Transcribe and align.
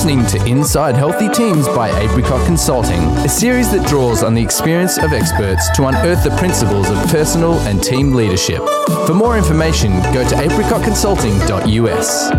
listening 0.00 0.24
to 0.24 0.42
Inside 0.50 0.96
Healthy 0.96 1.28
Teams 1.28 1.68
by 1.68 1.90
Apricot 2.00 2.46
Consulting, 2.46 3.00
a 3.18 3.28
series 3.28 3.70
that 3.70 3.86
draws 3.86 4.22
on 4.22 4.32
the 4.32 4.42
experience 4.42 4.96
of 4.96 5.12
experts 5.12 5.68
to 5.76 5.88
unearth 5.88 6.24
the 6.24 6.34
principles 6.38 6.88
of 6.88 6.96
personal 7.08 7.52
and 7.68 7.82
team 7.82 8.14
leadership. 8.14 8.62
For 9.06 9.12
more 9.12 9.36
information, 9.36 9.90
go 10.14 10.26
to 10.26 10.34
apricotconsulting.us. 10.36 12.30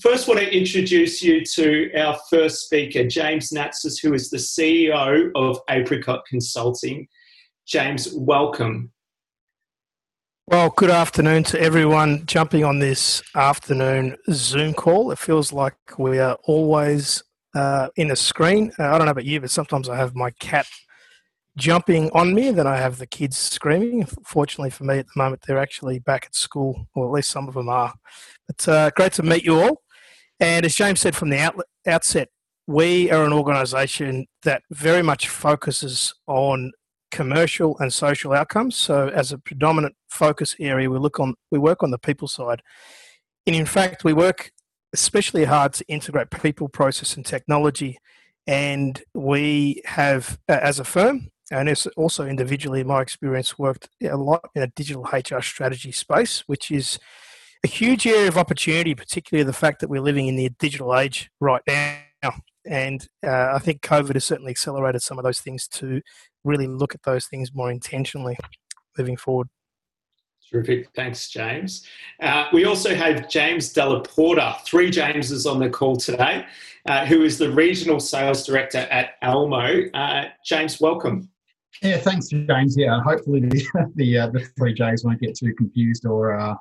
First, 0.00 0.28
I 0.28 0.32
want 0.32 0.40
to 0.46 0.56
introduce 0.56 1.24
you 1.24 1.44
to 1.44 1.92
our 1.98 2.16
first 2.30 2.66
speaker, 2.66 3.04
James 3.04 3.50
Natsis, 3.50 4.00
who 4.00 4.14
is 4.14 4.30
the 4.30 4.36
CEO 4.36 5.32
of 5.34 5.58
Apricot 5.68 6.24
Consulting. 6.28 7.08
James, 7.66 8.14
welcome. 8.14 8.92
Well, 10.50 10.70
good 10.70 10.90
afternoon 10.90 11.44
to 11.44 11.60
everyone 11.60 12.26
jumping 12.26 12.64
on 12.64 12.80
this 12.80 13.22
afternoon 13.36 14.16
Zoom 14.32 14.74
call. 14.74 15.12
It 15.12 15.18
feels 15.20 15.52
like 15.52 15.76
we 15.96 16.18
are 16.18 16.36
always 16.42 17.22
uh, 17.54 17.90
in 17.94 18.10
a 18.10 18.16
screen. 18.16 18.72
Uh, 18.76 18.88
I 18.88 18.98
don't 18.98 19.04
know 19.04 19.12
about 19.12 19.26
you, 19.26 19.40
but 19.40 19.52
sometimes 19.52 19.88
I 19.88 19.94
have 19.96 20.16
my 20.16 20.32
cat 20.40 20.66
jumping 21.56 22.10
on 22.14 22.34
me, 22.34 22.48
and 22.48 22.58
then 22.58 22.66
I 22.66 22.78
have 22.78 22.98
the 22.98 23.06
kids 23.06 23.38
screaming. 23.38 24.04
Fortunately 24.24 24.70
for 24.70 24.82
me 24.82 24.98
at 24.98 25.06
the 25.06 25.22
moment, 25.22 25.44
they're 25.46 25.56
actually 25.56 26.00
back 26.00 26.26
at 26.26 26.34
school, 26.34 26.88
or 26.96 27.06
at 27.06 27.12
least 27.12 27.30
some 27.30 27.46
of 27.46 27.54
them 27.54 27.68
are. 27.68 27.94
But 28.48 28.68
uh, 28.68 28.90
great 28.96 29.12
to 29.12 29.22
meet 29.22 29.44
you 29.44 29.60
all. 29.60 29.82
And 30.40 30.66
as 30.66 30.74
James 30.74 30.98
said 30.98 31.14
from 31.14 31.30
the 31.30 31.38
out- 31.38 31.60
outset, 31.86 32.28
we 32.66 33.08
are 33.12 33.24
an 33.24 33.32
organisation 33.32 34.26
that 34.42 34.62
very 34.72 35.02
much 35.02 35.28
focuses 35.28 36.12
on 36.26 36.72
commercial 37.10 37.76
and 37.78 37.92
social 37.92 38.32
outcomes. 38.32 38.76
So, 38.76 39.08
as 39.08 39.32
a 39.32 39.38
predominant 39.38 39.96
focus 40.08 40.54
area, 40.58 40.90
we 40.90 40.98
look 40.98 41.20
on 41.20 41.34
we 41.50 41.58
work 41.58 41.82
on 41.82 41.90
the 41.90 41.98
people 41.98 42.28
side, 42.28 42.62
and 43.46 43.56
in 43.56 43.66
fact, 43.66 44.04
we 44.04 44.12
work 44.12 44.52
especially 44.92 45.44
hard 45.44 45.72
to 45.74 45.84
integrate 45.88 46.30
people, 46.30 46.68
process, 46.68 47.16
and 47.16 47.24
technology. 47.24 47.98
And 48.46 49.00
we 49.14 49.82
have, 49.84 50.38
as 50.48 50.80
a 50.80 50.84
firm, 50.84 51.30
and 51.50 51.72
also 51.96 52.26
individually, 52.26 52.80
in 52.80 52.86
my 52.86 53.02
experience, 53.02 53.58
worked 53.58 53.88
a 54.02 54.16
lot 54.16 54.50
in 54.54 54.62
a 54.62 54.68
digital 54.68 55.02
HR 55.02 55.40
strategy 55.40 55.92
space, 55.92 56.44
which 56.46 56.70
is 56.70 56.98
a 57.64 57.68
huge 57.68 58.06
area 58.06 58.28
of 58.28 58.38
opportunity, 58.38 58.94
particularly 58.94 59.44
the 59.44 59.52
fact 59.52 59.80
that 59.80 59.90
we're 59.90 60.00
living 60.00 60.26
in 60.28 60.36
the 60.36 60.48
digital 60.58 60.96
age 60.96 61.30
right 61.40 61.62
now. 61.66 62.34
And 62.66 63.06
uh, 63.26 63.52
I 63.54 63.58
think 63.58 63.82
COVID 63.82 64.14
has 64.14 64.24
certainly 64.24 64.50
accelerated 64.50 65.02
some 65.02 65.18
of 65.18 65.24
those 65.24 65.40
things 65.40 65.66
to 65.68 66.00
really 66.44 66.66
look 66.66 66.94
at 66.94 67.02
those 67.02 67.26
things 67.26 67.54
more 67.54 67.70
intentionally 67.70 68.36
moving 68.98 69.16
forward. 69.16 69.48
Terrific. 70.50 70.88
Thanks, 70.96 71.30
James. 71.30 71.86
Uh, 72.20 72.46
we 72.52 72.64
also 72.64 72.92
have 72.92 73.28
James 73.28 73.72
Dellaporta, 73.72 74.60
three 74.64 74.90
Jameses 74.90 75.46
on 75.46 75.60
the 75.60 75.70
call 75.70 75.96
today, 75.96 76.44
uh, 76.86 77.06
who 77.06 77.22
is 77.22 77.38
the 77.38 77.52
Regional 77.52 78.00
Sales 78.00 78.44
Director 78.44 78.78
at 78.78 79.10
Elmo. 79.22 79.88
Uh, 79.94 80.24
James, 80.44 80.80
welcome. 80.80 81.28
Yeah, 81.82 81.98
thanks, 81.98 82.28
James. 82.28 82.76
Yeah, 82.76 83.00
hopefully 83.00 83.40
the 83.40 83.92
the, 83.94 84.18
uh, 84.18 84.26
the 84.28 84.40
three 84.58 84.74
J's 84.74 85.04
won't 85.04 85.20
get 85.20 85.36
too 85.36 85.54
confused 85.54 86.04
or 86.04 86.34
uh, 86.34 86.54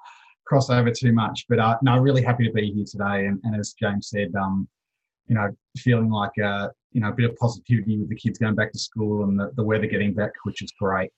cross 0.45 0.69
over 0.69 0.91
too 0.91 1.11
much. 1.11 1.45
But 1.49 1.57
uh, 1.57 1.77
no, 1.81 1.97
really 1.97 2.21
happy 2.21 2.45
to 2.45 2.53
be 2.53 2.71
here 2.71 2.85
today. 2.89 3.25
And, 3.25 3.39
and 3.43 3.59
as 3.59 3.73
James 3.73 4.09
said, 4.09 4.33
um, 4.35 4.67
you 5.29 5.35
know, 5.35 5.49
feeling 5.77 6.09
like 6.09 6.37
uh, 6.43 6.67
you 6.91 6.99
know 7.01 7.09
a 7.09 7.13
bit 7.13 7.29
of 7.29 7.37
positivity 7.37 7.97
with 7.97 8.09
the 8.09 8.15
kids 8.15 8.39
going 8.39 8.55
back 8.55 8.71
to 8.73 8.79
school 8.79 9.23
and 9.23 9.39
the, 9.39 9.51
the 9.55 9.63
weather 9.63 9.87
getting 9.87 10.13
back, 10.13 10.31
which 10.43 10.61
is 10.61 10.73
great. 10.79 11.11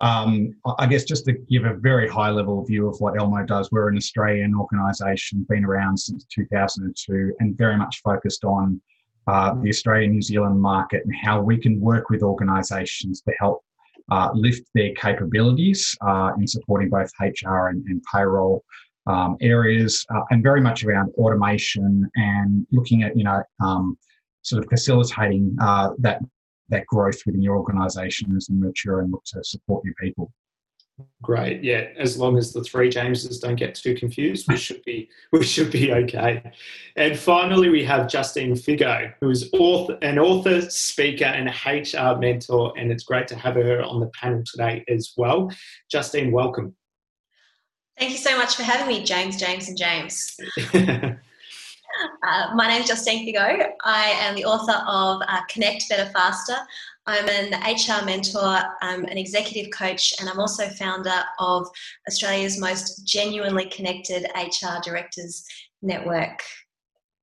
Um, 0.00 0.54
I 0.78 0.86
guess 0.86 1.04
just 1.04 1.24
to 1.26 1.32
give 1.32 1.64
a 1.64 1.74
very 1.74 2.08
high 2.08 2.30
level 2.30 2.64
view 2.64 2.88
of 2.88 3.00
what 3.00 3.18
Elmo 3.18 3.44
does, 3.44 3.70
we're 3.70 3.88
an 3.88 3.96
Australian 3.96 4.54
organisation, 4.54 5.46
been 5.48 5.64
around 5.64 5.96
since 5.96 6.24
2002, 6.34 7.34
and 7.40 7.56
very 7.56 7.76
much 7.76 8.00
focused 8.02 8.44
on 8.44 8.80
uh, 9.26 9.54
the 9.62 9.68
Australian 9.68 10.12
New 10.12 10.22
Zealand 10.22 10.60
market 10.60 11.02
and 11.04 11.14
how 11.14 11.40
we 11.40 11.56
can 11.56 11.80
work 11.80 12.10
with 12.10 12.22
organisations 12.22 13.22
to 13.22 13.32
help 13.38 13.62
uh, 14.10 14.30
lift 14.34 14.68
their 14.74 14.92
capabilities 14.94 15.96
uh, 16.06 16.32
in 16.38 16.46
supporting 16.46 16.90
both 16.90 17.10
HR 17.20 17.68
and, 17.68 17.84
and 17.86 18.02
payroll 18.12 18.62
um, 19.06 19.36
areas, 19.40 20.04
uh, 20.14 20.22
and 20.30 20.42
very 20.42 20.60
much 20.60 20.84
around 20.84 21.12
automation 21.18 22.10
and 22.16 22.66
looking 22.72 23.02
at 23.02 23.16
you 23.16 23.24
know 23.24 23.42
um, 23.62 23.98
sort 24.42 24.62
of 24.62 24.68
facilitating 24.68 25.56
uh, 25.60 25.90
that 25.98 26.20
that 26.68 26.86
growth 26.86 27.20
within 27.26 27.42
your 27.42 27.56
organisation 27.56 28.34
as 28.36 28.48
you 28.48 28.56
mature 28.56 29.00
and 29.00 29.12
look 29.12 29.24
to 29.24 29.42
support 29.44 29.84
your 29.84 29.94
people. 30.00 30.32
Great, 31.22 31.64
yeah. 31.64 31.88
As 31.98 32.16
long 32.16 32.38
as 32.38 32.52
the 32.52 32.62
three 32.62 32.88
Jameses 32.88 33.40
don't 33.40 33.56
get 33.56 33.74
too 33.74 33.96
confused, 33.96 34.46
we 34.48 34.56
should 34.56 34.82
be 34.84 35.08
we 35.32 35.42
should 35.42 35.72
be 35.72 35.92
okay. 35.92 36.52
And 36.96 37.18
finally, 37.18 37.68
we 37.68 37.84
have 37.84 38.08
Justine 38.08 38.54
Figo, 38.54 39.12
who 39.20 39.30
is 39.30 39.50
author, 39.54 39.98
an 40.02 40.18
author, 40.18 40.60
speaker, 40.70 41.24
and 41.24 41.48
HR 41.48 42.18
mentor, 42.18 42.72
and 42.76 42.92
it's 42.92 43.02
great 43.02 43.26
to 43.28 43.36
have 43.36 43.54
her 43.54 43.82
on 43.82 44.00
the 44.00 44.06
panel 44.08 44.42
today 44.44 44.84
as 44.88 45.14
well. 45.16 45.50
Justine, 45.90 46.30
welcome. 46.30 46.76
Thank 47.98 48.10
you 48.10 48.18
so 48.18 48.36
much 48.36 48.56
for 48.56 48.64
having 48.64 48.88
me, 48.88 49.04
James, 49.04 49.36
James, 49.36 49.68
and 49.68 49.78
James. 49.78 50.36
uh, 50.74 51.14
my 52.54 52.66
name 52.66 52.82
is 52.82 52.88
Justine 52.88 53.26
Figo. 53.26 53.70
I 53.84 54.06
am 54.18 54.34
the 54.34 54.44
author 54.44 54.82
of 54.86 55.22
uh, 55.28 55.40
Connect 55.48 55.88
Better 55.88 56.10
Faster. 56.10 56.56
I'm 57.06 57.28
an 57.28 57.52
HR 57.62 58.04
mentor, 58.04 58.58
I'm 58.80 59.04
an 59.04 59.18
executive 59.18 59.70
coach, 59.70 60.14
and 60.18 60.28
I'm 60.28 60.40
also 60.40 60.68
founder 60.70 61.22
of 61.38 61.68
Australia's 62.08 62.58
most 62.58 63.06
genuinely 63.06 63.66
connected 63.66 64.26
HR 64.34 64.80
directors 64.82 65.44
network. 65.82 66.42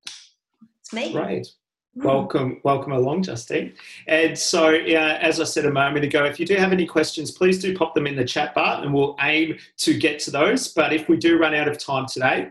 It's 0.06 0.94
me. 0.94 1.16
Right. 1.18 1.48
Welcome, 1.96 2.62
welcome 2.64 2.94
along, 2.94 3.24
Justine. 3.24 3.74
And 4.08 4.38
so, 4.38 4.74
uh, 4.74 5.18
as 5.22 5.42
I 5.42 5.44
said 5.44 5.66
a 5.66 5.72
moment 5.72 6.06
ago, 6.06 6.24
if 6.24 6.40
you 6.40 6.46
do 6.46 6.56
have 6.56 6.72
any 6.72 6.86
questions, 6.86 7.32
please 7.32 7.60
do 7.60 7.76
pop 7.76 7.94
them 7.96 8.08
in 8.08 8.16
the 8.16 8.24
chat 8.24 8.56
bar, 8.56 8.82
and 8.82 8.94
we'll 8.94 9.18
aim 9.20 9.58
to 9.80 9.98
get 10.00 10.18
to 10.20 10.32
those. 10.32 10.70
But 10.70 10.94
if 10.94 11.10
we 11.10 11.18
do 11.18 11.38
run 11.38 11.54
out 11.54 11.68
of 11.68 11.78
time 11.78 12.06
today, 12.06 12.50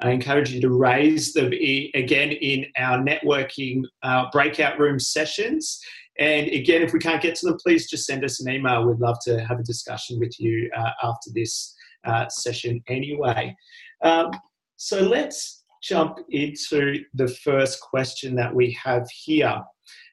I 0.00 0.10
encourage 0.10 0.52
you 0.52 0.60
to 0.60 0.68
raise 0.68 1.32
them 1.32 1.52
again 1.94 2.32
in 2.32 2.66
our 2.76 2.98
networking 2.98 3.84
uh, 4.02 4.26
breakout 4.30 4.78
room 4.78 4.98
sessions. 4.98 5.80
And 6.18 6.48
again, 6.48 6.82
if 6.82 6.92
we 6.92 6.98
can't 6.98 7.22
get 7.22 7.34
to 7.36 7.46
them, 7.46 7.56
please 7.62 7.88
just 7.88 8.04
send 8.04 8.24
us 8.24 8.44
an 8.44 8.52
email. 8.52 8.86
We'd 8.86 9.00
love 9.00 9.18
to 9.22 9.42
have 9.42 9.58
a 9.58 9.62
discussion 9.62 10.18
with 10.18 10.38
you 10.38 10.70
uh, 10.76 10.90
after 11.02 11.30
this 11.34 11.74
uh, 12.04 12.28
session 12.28 12.82
anyway. 12.88 13.56
Um, 14.02 14.32
so 14.76 15.00
let's 15.00 15.61
jump 15.82 16.18
into 16.30 17.04
the 17.14 17.28
first 17.28 17.80
question 17.80 18.34
that 18.36 18.54
we 18.54 18.76
have 18.82 19.08
here. 19.10 19.60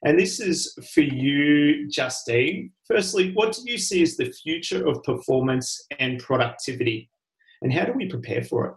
And 0.03 0.17
this 0.17 0.39
is 0.39 0.77
for 0.93 1.01
you, 1.01 1.89
Justine. 1.89 2.71
Firstly, 2.85 3.31
what 3.33 3.53
do 3.53 3.61
you 3.71 3.77
see 3.77 4.01
as 4.01 4.17
the 4.17 4.31
future 4.31 4.87
of 4.87 5.03
performance 5.03 5.85
and 5.99 6.19
productivity? 6.19 7.09
And 7.61 7.71
how 7.71 7.85
do 7.85 7.93
we 7.93 8.07
prepare 8.07 8.43
for 8.43 8.65
it? 8.65 8.73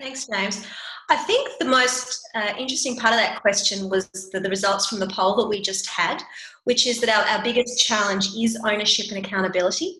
Thanks, 0.00 0.26
James. 0.26 0.66
I 1.10 1.16
think 1.16 1.50
the 1.58 1.66
most 1.66 2.20
uh, 2.34 2.54
interesting 2.58 2.96
part 2.96 3.14
of 3.14 3.20
that 3.20 3.40
question 3.40 3.90
was 3.90 4.08
the, 4.32 4.40
the, 4.40 4.48
results 4.48 4.86
from 4.86 4.98
the 4.98 5.08
poll 5.08 5.36
that 5.36 5.48
we 5.48 5.60
just 5.60 5.86
had, 5.86 6.22
which 6.64 6.86
is 6.86 7.00
that 7.00 7.10
our, 7.10 7.24
our 7.36 7.44
biggest 7.44 7.84
challenge 7.84 8.28
is 8.36 8.58
ownership 8.64 9.14
and 9.14 9.24
accountability. 9.24 9.98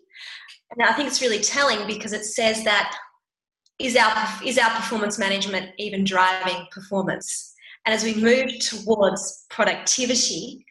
And 0.71 0.87
I 0.87 0.93
think 0.93 1.07
it's 1.07 1.21
really 1.21 1.39
telling 1.39 1.85
because 1.85 2.13
it 2.13 2.25
says 2.25 2.63
that 2.63 2.97
is 3.79 3.95
our 3.95 4.27
is 4.45 4.57
our 4.57 4.69
performance 4.71 5.17
management 5.17 5.71
even 5.77 6.03
driving 6.03 6.67
performance? 6.71 7.53
And 7.85 7.93
as 7.93 8.03
we 8.03 8.15
move 8.15 8.59
towards 8.59 9.45
productivity 9.49 10.65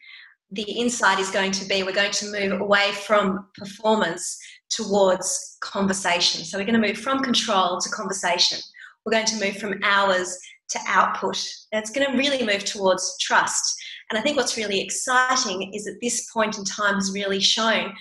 the 0.53 0.71
insight 0.71 1.17
is 1.17 1.31
going 1.31 1.51
to 1.51 1.65
be 1.65 1.81
we're 1.81 1.91
going 1.91 2.11
to 2.11 2.31
move 2.31 2.61
away 2.61 2.91
from 2.91 3.47
performance 3.57 4.39
towards 4.69 5.57
conversation. 5.61 6.45
So 6.45 6.57
we're 6.57 6.65
going 6.65 6.79
to 6.79 6.87
move 6.87 6.97
from 6.97 7.23
control 7.23 7.79
to 7.79 7.89
conversation. 7.89 8.59
We're 9.03 9.13
going 9.13 9.25
to 9.25 9.43
move 9.43 9.57
from 9.57 9.79
hours 9.83 10.37
to 10.69 10.79
output. 10.87 11.43
It's 11.71 11.89
going 11.89 12.09
to 12.09 12.17
really 12.17 12.45
move 12.45 12.65
towards 12.65 13.17
trust 13.19 13.82
and 14.13 14.19
I 14.19 14.21
think 14.21 14.37
what's 14.37 14.57
really 14.57 14.79
exciting 14.79 15.73
is 15.73 15.85
that 15.85 15.97
this 15.99 16.29
point 16.29 16.59
in 16.59 16.63
time 16.65 16.93
has 16.93 17.11
really 17.15 17.39
shown 17.39 17.91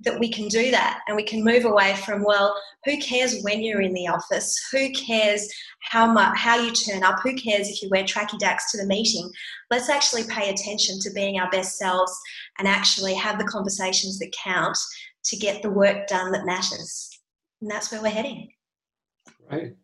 that 0.00 0.20
we 0.20 0.30
can 0.30 0.46
do 0.48 0.70
that 0.70 1.00
and 1.08 1.16
we 1.16 1.22
can 1.22 1.42
move 1.42 1.64
away 1.64 1.94
from, 2.04 2.22
well, 2.22 2.54
who 2.84 2.98
cares 2.98 3.40
when 3.40 3.62
you're 3.62 3.80
in 3.80 3.94
the 3.94 4.06
office? 4.06 4.54
Who 4.70 4.90
cares 4.90 5.48
how 5.80 6.12
much 6.12 6.36
how 6.36 6.60
you 6.60 6.72
turn 6.72 7.02
up? 7.02 7.20
Who 7.22 7.34
cares 7.36 7.70
if 7.70 7.80
you 7.80 7.88
wear 7.88 8.04
tracky 8.04 8.38
dacks 8.38 8.70
to 8.72 8.76
the 8.76 8.86
meeting? 8.86 9.30
Let's 9.70 9.88
actually 9.88 10.24
pay 10.24 10.50
attention 10.50 10.98
to 11.00 11.12
being 11.14 11.40
our 11.40 11.48
best 11.48 11.78
selves 11.78 12.14
and 12.58 12.68
actually 12.68 13.14
have 13.14 13.38
the 13.38 13.46
conversations 13.46 14.18
that 14.18 14.34
count 14.44 14.76
to 15.24 15.36
get 15.38 15.62
the 15.62 15.70
work 15.70 16.06
done 16.06 16.32
that 16.32 16.44
matters. 16.44 17.18
And 17.62 17.70
that's 17.70 17.90
where 17.90 18.02
we're 18.02 18.10
heading. 18.10 18.50
Right. 19.50 19.74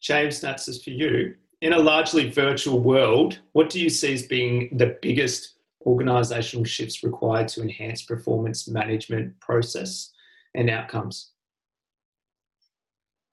James, 0.00 0.40
that's 0.40 0.82
for 0.82 0.90
you 0.90 1.36
in 1.60 1.72
a 1.72 1.78
largely 1.78 2.30
virtual 2.30 2.80
world, 2.80 3.40
what 3.52 3.70
do 3.70 3.80
you 3.80 3.90
see 3.90 4.14
as 4.14 4.22
being 4.22 4.76
the 4.76 4.96
biggest 5.02 5.58
organizational 5.86 6.64
shifts 6.64 7.02
required 7.02 7.48
to 7.48 7.62
enhance 7.62 8.02
performance 8.02 8.68
management 8.68 9.38
process 9.40 10.12
and 10.54 10.70
outcomes? 10.70 11.32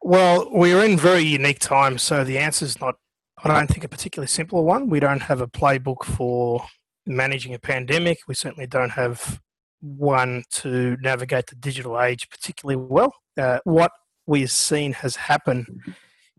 Well, 0.01 0.49
we're 0.51 0.83
in 0.83 0.97
very 0.97 1.23
unique 1.23 1.59
times, 1.59 2.03
so 2.03 2.23
the 2.23 2.37
answer 2.37 2.65
is 2.65 2.79
not, 2.79 2.95
I 3.43 3.47
don't 3.47 3.67
think, 3.67 3.83
a 3.83 3.89
particularly 3.89 4.27
simple 4.27 4.63
one. 4.63 4.89
We 4.89 4.99
don't 4.99 5.21
have 5.23 5.41
a 5.41 5.47
playbook 5.47 6.03
for 6.03 6.65
managing 7.05 7.53
a 7.53 7.59
pandemic. 7.59 8.19
We 8.27 8.35
certainly 8.35 8.67
don't 8.67 8.91
have 8.91 9.39
one 9.81 10.43
to 10.49 10.97
navigate 11.01 11.47
the 11.47 11.55
digital 11.55 11.99
age 12.01 12.29
particularly 12.29 12.75
well. 12.75 13.13
Uh, 13.37 13.59
what 13.63 13.91
we've 14.25 14.51
seen 14.51 14.93
has 14.93 15.15
happened 15.15 15.67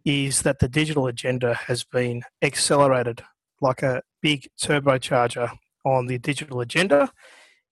is 0.06 0.42
that 0.42 0.60
the 0.60 0.68
digital 0.68 1.08
agenda 1.08 1.52
has 1.52 1.82
been 1.82 2.22
accelerated 2.40 3.22
like 3.60 3.82
a 3.82 4.00
big 4.22 4.48
turbocharger 4.58 5.50
on 5.84 6.06
the 6.06 6.16
digital 6.18 6.60
agenda. 6.60 7.10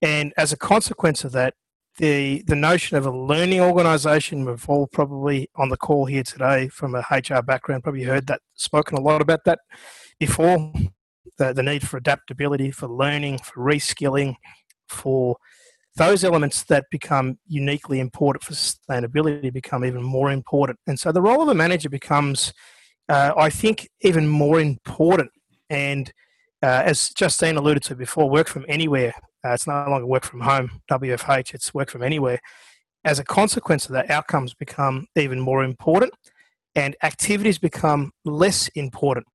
And 0.02 0.34
as 0.36 0.52
a 0.52 0.56
consequence 0.56 1.22
of 1.22 1.31
that, 1.32 1.54
the, 1.98 2.42
the 2.48 2.56
notion 2.56 2.96
of 2.96 3.06
a 3.06 3.16
learning 3.16 3.60
organization, 3.60 4.44
we've 4.44 4.69
all 4.69 4.88
probably 4.88 5.48
on 5.54 5.69
the 5.69 5.76
call 5.76 6.06
here 6.06 6.25
today 6.25 6.69
from 6.69 6.96
a 6.96 7.04
HR 7.08 7.40
background, 7.40 7.84
probably 7.84 8.02
heard 8.02 8.26
that 8.26 8.40
spoken 8.54 8.98
a 8.98 9.00
lot 9.00 9.22
about 9.22 9.44
that 9.44 9.60
before. 10.19 10.72
The, 11.38 11.52
the 11.52 11.62
need 11.62 11.87
for 11.87 11.96
adaptability, 11.96 12.70
for 12.72 12.88
learning, 12.88 13.38
for 13.38 13.60
reskilling, 13.60 14.37
for 14.88 15.37
those 15.96 16.25
elements 16.25 16.64
that 16.64 16.87
become 16.91 17.38
uniquely 17.46 18.00
important 18.00 18.43
for 18.43 18.52
sustainability 18.52 19.52
become 19.52 19.85
even 19.85 20.02
more 20.02 20.31
important. 20.31 20.79
And 20.87 20.99
so 20.99 21.12
the 21.12 21.23
role 21.23 21.43
of 21.43 21.49
a 21.49 21.55
manager 21.55 21.88
becomes, 21.88 22.52
uh, 23.08 23.32
I 23.37 23.50
think, 23.50 23.88
even 24.00 24.26
more 24.26 24.61
important. 24.61 25.31
And 25.70 26.12
uh, 26.62 26.82
as 26.85 27.11
Justine 27.11 27.56
alluded 27.56 27.82
to 27.85 27.94
before, 27.94 28.29
work 28.29 28.49
from 28.49 28.64
anywhere. 28.69 29.14
Uh, 29.44 29.50
it's 29.50 29.67
no 29.67 29.75
longer 29.88 30.06
work 30.06 30.25
from 30.25 30.41
home, 30.41 30.81
WFH, 30.91 31.55
it's 31.55 31.75
work 31.75 31.91
from 31.91 32.02
anywhere. 32.02 32.40
As 33.05 33.19
a 33.19 33.25
consequence 33.25 33.85
of 33.87 33.93
that, 33.93 34.11
outcomes 34.11 34.55
become 34.55 35.06
even 35.14 35.38
more 35.38 35.62
important 35.62 36.12
and 36.75 36.97
activities 37.02 37.58
become 37.58 38.12
less 38.25 38.69
important. 38.69 39.26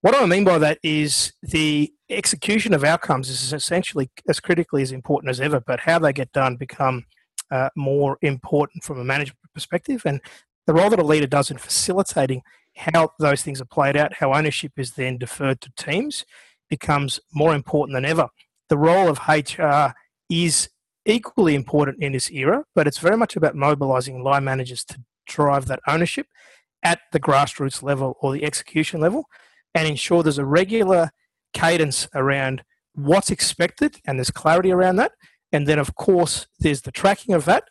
What 0.00 0.14
I 0.14 0.24
mean 0.26 0.44
by 0.44 0.58
that 0.58 0.78
is 0.82 1.32
the 1.42 1.92
execution 2.16 2.74
of 2.74 2.84
outcomes 2.84 3.28
is 3.28 3.52
essentially 3.52 4.10
as 4.28 4.40
critically 4.40 4.82
as 4.82 4.92
important 4.92 5.30
as 5.30 5.40
ever, 5.40 5.60
but 5.60 5.80
how 5.80 5.98
they 5.98 6.12
get 6.12 6.32
done 6.32 6.56
become 6.56 7.04
uh, 7.50 7.68
more 7.76 8.18
important 8.22 8.84
from 8.84 8.98
a 8.98 9.04
management 9.04 9.38
perspective. 9.54 10.02
And 10.04 10.20
the 10.66 10.74
role 10.74 10.90
that 10.90 10.98
a 10.98 11.04
leader 11.04 11.26
does 11.26 11.50
in 11.50 11.58
facilitating 11.58 12.42
how 12.76 13.10
those 13.18 13.42
things 13.42 13.60
are 13.60 13.66
played 13.66 13.96
out, 13.96 14.14
how 14.14 14.32
ownership 14.32 14.72
is 14.78 14.92
then 14.92 15.18
deferred 15.18 15.60
to 15.60 15.72
teams, 15.76 16.24
becomes 16.70 17.20
more 17.34 17.54
important 17.54 17.94
than 17.94 18.04
ever. 18.04 18.28
The 18.68 18.78
role 18.78 19.08
of 19.08 19.20
HR 19.28 19.94
is 20.30 20.70
equally 21.04 21.54
important 21.54 22.02
in 22.02 22.12
this 22.12 22.30
era, 22.30 22.64
but 22.74 22.86
it's 22.86 22.98
very 22.98 23.16
much 23.16 23.36
about 23.36 23.54
mobilizing 23.54 24.22
line 24.22 24.44
managers 24.44 24.84
to 24.84 25.00
drive 25.26 25.66
that 25.66 25.80
ownership 25.86 26.26
at 26.82 27.00
the 27.12 27.20
grassroots 27.20 27.82
level 27.82 28.16
or 28.20 28.32
the 28.32 28.44
execution 28.44 29.00
level 29.00 29.26
and 29.74 29.86
ensure 29.86 30.22
there's 30.22 30.38
a 30.38 30.44
regular 30.44 31.10
cadence 31.52 32.08
around 32.14 32.62
what's 32.94 33.30
expected 33.30 34.00
and 34.04 34.18
there's 34.18 34.30
clarity 34.30 34.70
around 34.70 34.96
that. 34.96 35.12
And 35.52 35.66
then, 35.66 35.78
of 35.78 35.94
course, 35.94 36.46
there's 36.60 36.82
the 36.82 36.92
tracking 36.92 37.34
of 37.34 37.44
that. 37.44 37.64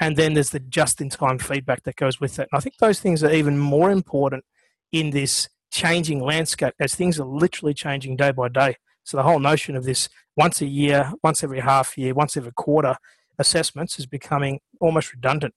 And 0.00 0.16
then 0.16 0.34
there's 0.34 0.50
the 0.50 0.60
just 0.60 1.00
in 1.00 1.10
time 1.10 1.38
feedback 1.38 1.82
that 1.82 1.96
goes 1.96 2.20
with 2.20 2.36
that. 2.36 2.48
And 2.50 2.58
I 2.58 2.60
think 2.60 2.76
those 2.78 3.00
things 3.00 3.22
are 3.22 3.32
even 3.32 3.58
more 3.58 3.90
important 3.90 4.44
in 4.92 5.10
this 5.10 5.48
changing 5.70 6.20
landscape 6.20 6.74
as 6.80 6.94
things 6.94 7.18
are 7.20 7.26
literally 7.26 7.74
changing 7.74 8.16
day 8.16 8.30
by 8.30 8.48
day. 8.48 8.76
So 9.02 9.16
the 9.16 9.22
whole 9.22 9.40
notion 9.40 9.76
of 9.76 9.84
this 9.84 10.08
once 10.36 10.62
a 10.62 10.66
year, 10.66 11.12
once 11.22 11.44
every 11.44 11.60
half 11.60 11.98
year, 11.98 12.14
once 12.14 12.36
every 12.36 12.52
quarter 12.52 12.96
assessments 13.38 13.98
is 13.98 14.06
becoming 14.06 14.60
almost 14.80 15.12
redundant 15.12 15.54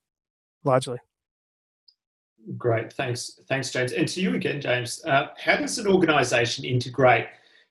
largely. 0.64 0.98
Great, 2.58 2.92
thanks, 2.94 3.40
thanks, 3.48 3.72
James. 3.72 3.92
And 3.92 4.08
to 4.08 4.22
you 4.22 4.36
again, 4.36 4.60
James. 4.60 5.04
Uh, 5.06 5.28
how 5.38 5.58
does 5.58 5.78
an 5.78 5.88
organisation 5.88 6.66
integrate 6.66 7.28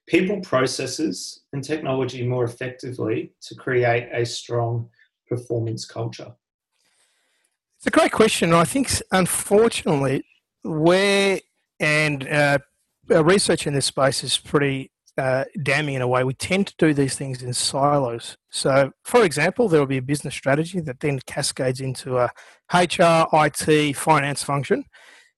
people, 0.06 0.40
processes, 0.40 1.42
and 1.52 1.62
technology 1.62 2.26
more 2.26 2.44
effectively 2.44 3.32
to 3.42 3.54
create 3.54 4.08
a 4.12 4.24
strong 4.24 4.88
performance 5.28 5.84
culture? 5.84 6.32
It's 7.78 7.86
a 7.86 7.90
great 7.90 8.12
question. 8.12 8.52
I 8.52 8.64
think, 8.64 8.90
unfortunately, 9.12 10.24
where 10.62 11.40
and 11.78 12.26
uh, 12.26 12.58
research 13.08 13.66
in 13.66 13.74
this 13.74 13.86
space 13.86 14.24
is 14.24 14.38
pretty 14.38 14.90
uh, 15.18 15.44
damning 15.62 15.94
in 15.94 16.02
a 16.02 16.08
way. 16.08 16.24
We 16.24 16.34
tend 16.34 16.66
to 16.68 16.74
do 16.78 16.94
these 16.94 17.16
things 17.16 17.42
in 17.42 17.52
silos. 17.52 18.36
So, 18.50 18.92
for 19.04 19.24
example, 19.24 19.68
there 19.68 19.80
will 19.80 19.86
be 19.86 19.98
a 19.98 20.02
business 20.02 20.34
strategy 20.34 20.80
that 20.80 21.00
then 21.00 21.20
cascades 21.26 21.80
into 21.80 22.18
a 22.18 22.30
HR, 22.72 23.26
IT, 23.32 23.96
finance 23.96 24.42
function, 24.42 24.84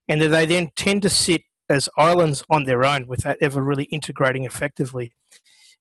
and 0.09 0.21
they 0.21 0.47
then 0.47 0.71
tend 0.77 1.03
to 1.03 1.09
sit 1.09 1.43
as 1.69 1.89
islands 1.97 2.45
on 2.51 2.65
their 2.65 2.85
own 2.85 3.07
without 3.07 3.37
ever 3.41 3.63
really 3.63 3.85
integrating 3.85 4.45
effectively. 4.45 5.13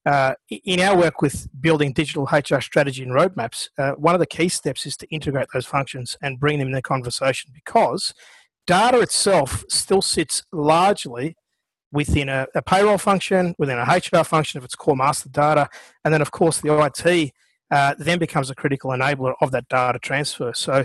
Uh, 0.06 0.34
in 0.48 0.80
our 0.80 0.96
work 0.96 1.20
with 1.20 1.48
building 1.60 1.92
digital 1.92 2.28
HR 2.32 2.60
strategy 2.60 3.02
and 3.02 3.12
roadmaps, 3.12 3.68
uh, 3.78 3.92
one 3.92 4.14
of 4.14 4.20
the 4.20 4.26
key 4.26 4.48
steps 4.48 4.86
is 4.86 4.96
to 4.96 5.06
integrate 5.08 5.48
those 5.52 5.66
functions 5.66 6.16
and 6.22 6.40
bring 6.40 6.58
them 6.58 6.68
in 6.68 6.74
the 6.74 6.82
conversation 6.82 7.50
because 7.52 8.14
data 8.66 9.00
itself 9.00 9.64
still 9.68 10.00
sits 10.00 10.44
largely 10.52 11.36
within 11.90 12.28
a, 12.28 12.46
a, 12.54 12.62
payroll 12.62 12.98
function, 12.98 13.54
within 13.58 13.78
a 13.78 13.82
HR 13.82 14.24
function 14.24 14.58
if 14.58 14.64
it's 14.64 14.74
core 14.74 14.96
master 14.96 15.28
data, 15.30 15.68
and 16.04 16.12
then 16.12 16.20
of 16.20 16.30
course 16.30 16.60
the 16.60 16.72
IT 16.84 17.32
uh, 17.70 17.94
then 17.98 18.18
becomes 18.18 18.50
a 18.50 18.54
critical 18.54 18.90
enabler 18.90 19.34
of 19.40 19.50
that 19.50 19.68
data 19.68 19.98
transfer. 19.98 20.52
So 20.54 20.84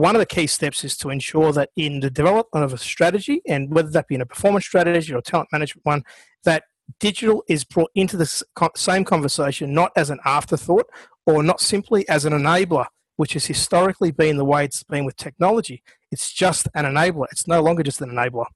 one 0.00 0.16
of 0.16 0.20
the 0.20 0.26
key 0.26 0.46
steps 0.46 0.82
is 0.82 0.96
to 0.96 1.10
ensure 1.10 1.52
that 1.52 1.68
in 1.76 2.00
the 2.00 2.10
development 2.10 2.64
of 2.64 2.72
a 2.72 2.78
strategy, 2.78 3.42
and 3.46 3.70
whether 3.70 3.90
that 3.90 4.08
be 4.08 4.14
in 4.14 4.22
a 4.22 4.26
performance 4.26 4.64
strategy 4.64 5.12
or 5.12 5.18
a 5.18 5.22
talent 5.22 5.50
management 5.52 5.84
one, 5.84 6.02
that 6.44 6.64
digital 6.98 7.44
is 7.48 7.64
brought 7.64 7.90
into 7.94 8.16
the 8.16 8.42
same 8.76 9.04
conversation 9.04 9.74
not 9.74 9.92
as 9.96 10.08
an 10.08 10.18
afterthought 10.24 10.86
or 11.26 11.42
not 11.42 11.60
simply 11.60 12.08
as 12.08 12.24
an 12.24 12.32
enabler, 12.32 12.86
which 13.16 13.34
has 13.34 13.44
historically 13.44 14.10
been 14.10 14.38
the 14.38 14.44
way 14.44 14.64
it's 14.64 14.82
been 14.84 15.04
with 15.04 15.16
technology. 15.16 15.82
It's 16.10 16.32
just 16.32 16.66
an 16.74 16.86
enabler. 16.86 17.26
It's 17.30 17.46
no 17.46 17.60
longer 17.60 17.82
just 17.82 18.00
an 18.00 18.10
enabler. 18.10 18.46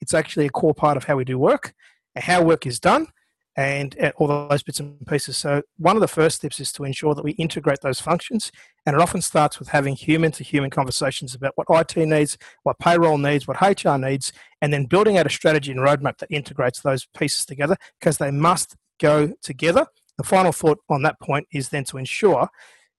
It's 0.00 0.14
actually 0.14 0.46
a 0.46 0.50
core 0.50 0.74
part 0.74 0.96
of 0.96 1.04
how 1.04 1.16
we 1.16 1.24
do 1.24 1.36
work, 1.36 1.74
and 2.14 2.22
how 2.22 2.42
work 2.42 2.64
is 2.64 2.78
done, 2.78 3.08
and 3.56 3.96
uh, 4.00 4.12
all 4.16 4.26
those 4.26 4.62
bits 4.62 4.80
and 4.80 5.06
pieces. 5.06 5.36
So, 5.36 5.62
one 5.78 5.96
of 5.96 6.00
the 6.00 6.08
first 6.08 6.36
steps 6.36 6.58
is 6.60 6.72
to 6.72 6.84
ensure 6.84 7.14
that 7.14 7.24
we 7.24 7.32
integrate 7.32 7.80
those 7.82 8.00
functions. 8.00 8.50
And 8.86 8.94
it 8.94 9.00
often 9.00 9.20
starts 9.20 9.58
with 9.58 9.68
having 9.68 9.94
human 9.94 10.32
to 10.32 10.44
human 10.44 10.70
conversations 10.70 11.34
about 11.34 11.52
what 11.56 11.66
IT 11.70 11.96
needs, 11.96 12.38
what 12.62 12.78
payroll 12.78 13.18
needs, 13.18 13.46
what 13.46 13.60
HR 13.60 13.96
needs, 13.98 14.32
and 14.60 14.72
then 14.72 14.86
building 14.86 15.18
out 15.18 15.26
a 15.26 15.30
strategy 15.30 15.70
and 15.70 15.80
roadmap 15.80 16.18
that 16.18 16.30
integrates 16.30 16.80
those 16.80 17.06
pieces 17.16 17.44
together 17.44 17.76
because 18.00 18.18
they 18.18 18.30
must 18.30 18.76
go 19.00 19.32
together. 19.42 19.86
The 20.18 20.24
final 20.24 20.52
thought 20.52 20.78
on 20.88 21.02
that 21.02 21.20
point 21.20 21.46
is 21.52 21.68
then 21.68 21.84
to 21.84 21.98
ensure 21.98 22.48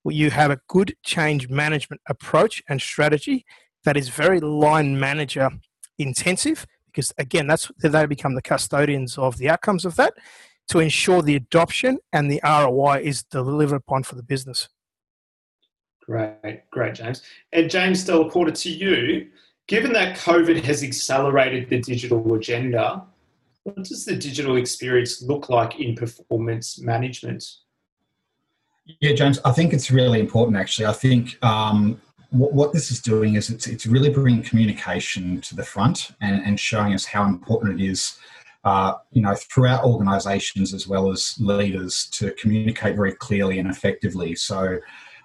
you 0.05 0.29
have 0.31 0.51
a 0.51 0.59
good 0.67 0.95
change 1.03 1.49
management 1.49 2.01
approach 2.09 2.61
and 2.67 2.81
strategy 2.81 3.45
that 3.85 3.97
is 3.97 4.09
very 4.09 4.39
line 4.39 4.99
manager 4.99 5.49
intensive 5.97 6.65
because 6.93 7.11
again, 7.17 7.47
that's 7.47 7.71
they 7.81 8.05
become 8.05 8.35
the 8.35 8.41
custodians 8.41 9.17
of 9.17 9.37
the 9.37 9.49
outcomes 9.49 9.85
of 9.85 9.95
that 9.95 10.13
to 10.69 10.79
ensure 10.79 11.21
the 11.21 11.35
adoption 11.35 11.97
and 12.13 12.31
the 12.31 12.39
ROI 12.43 13.01
is 13.03 13.23
delivered 13.23 13.75
upon 13.75 14.03
for 14.03 14.15
the 14.15 14.23
business. 14.23 14.69
Great, 16.05 16.69
great, 16.69 16.95
James. 16.95 17.21
And 17.51 17.69
James 17.69 18.01
still 18.01 18.29
Dellaporta, 18.29 18.53
to 18.61 18.69
you, 18.69 19.29
given 19.67 19.93
that 19.93 20.17
COVID 20.17 20.61
has 20.63 20.83
accelerated 20.83 21.69
the 21.69 21.79
digital 21.79 22.33
agenda, 22.33 23.03
what 23.63 23.77
does 23.77 24.05
the 24.05 24.15
digital 24.15 24.57
experience 24.57 25.21
look 25.21 25.49
like 25.49 25.79
in 25.79 25.95
performance 25.95 26.79
management? 26.79 27.45
Yeah, 28.99 29.13
James, 29.13 29.39
I 29.45 29.53
think 29.53 29.73
it's 29.73 29.91
really 29.91 30.19
important 30.19 30.57
actually. 30.57 30.87
I 30.87 30.93
think 30.93 31.41
um, 31.43 32.01
what, 32.33 32.53
what 32.53 32.73
this 32.73 32.91
is 32.91 32.99
doing 32.99 33.35
is 33.35 33.49
it's, 33.49 33.67
it's 33.67 33.85
really 33.85 34.09
bringing 34.09 34.43
communication 34.43 35.39
to 35.41 35.55
the 35.55 35.63
front 35.63 36.11
and, 36.21 36.43
and 36.43 36.59
showing 36.59 36.93
us 36.93 37.05
how 37.05 37.25
important 37.25 37.79
it 37.79 37.85
is 37.85 38.17
uh, 38.63 38.93
you 39.11 39.21
know, 39.21 39.35
throughout 39.35 39.83
organisations 39.83 40.73
as 40.73 40.87
well 40.87 41.11
as 41.11 41.35
leaders 41.39 42.05
to 42.11 42.31
communicate 42.33 42.95
very 42.95 43.13
clearly 43.13 43.59
and 43.59 43.69
effectively. 43.69 44.35
So, 44.35 44.79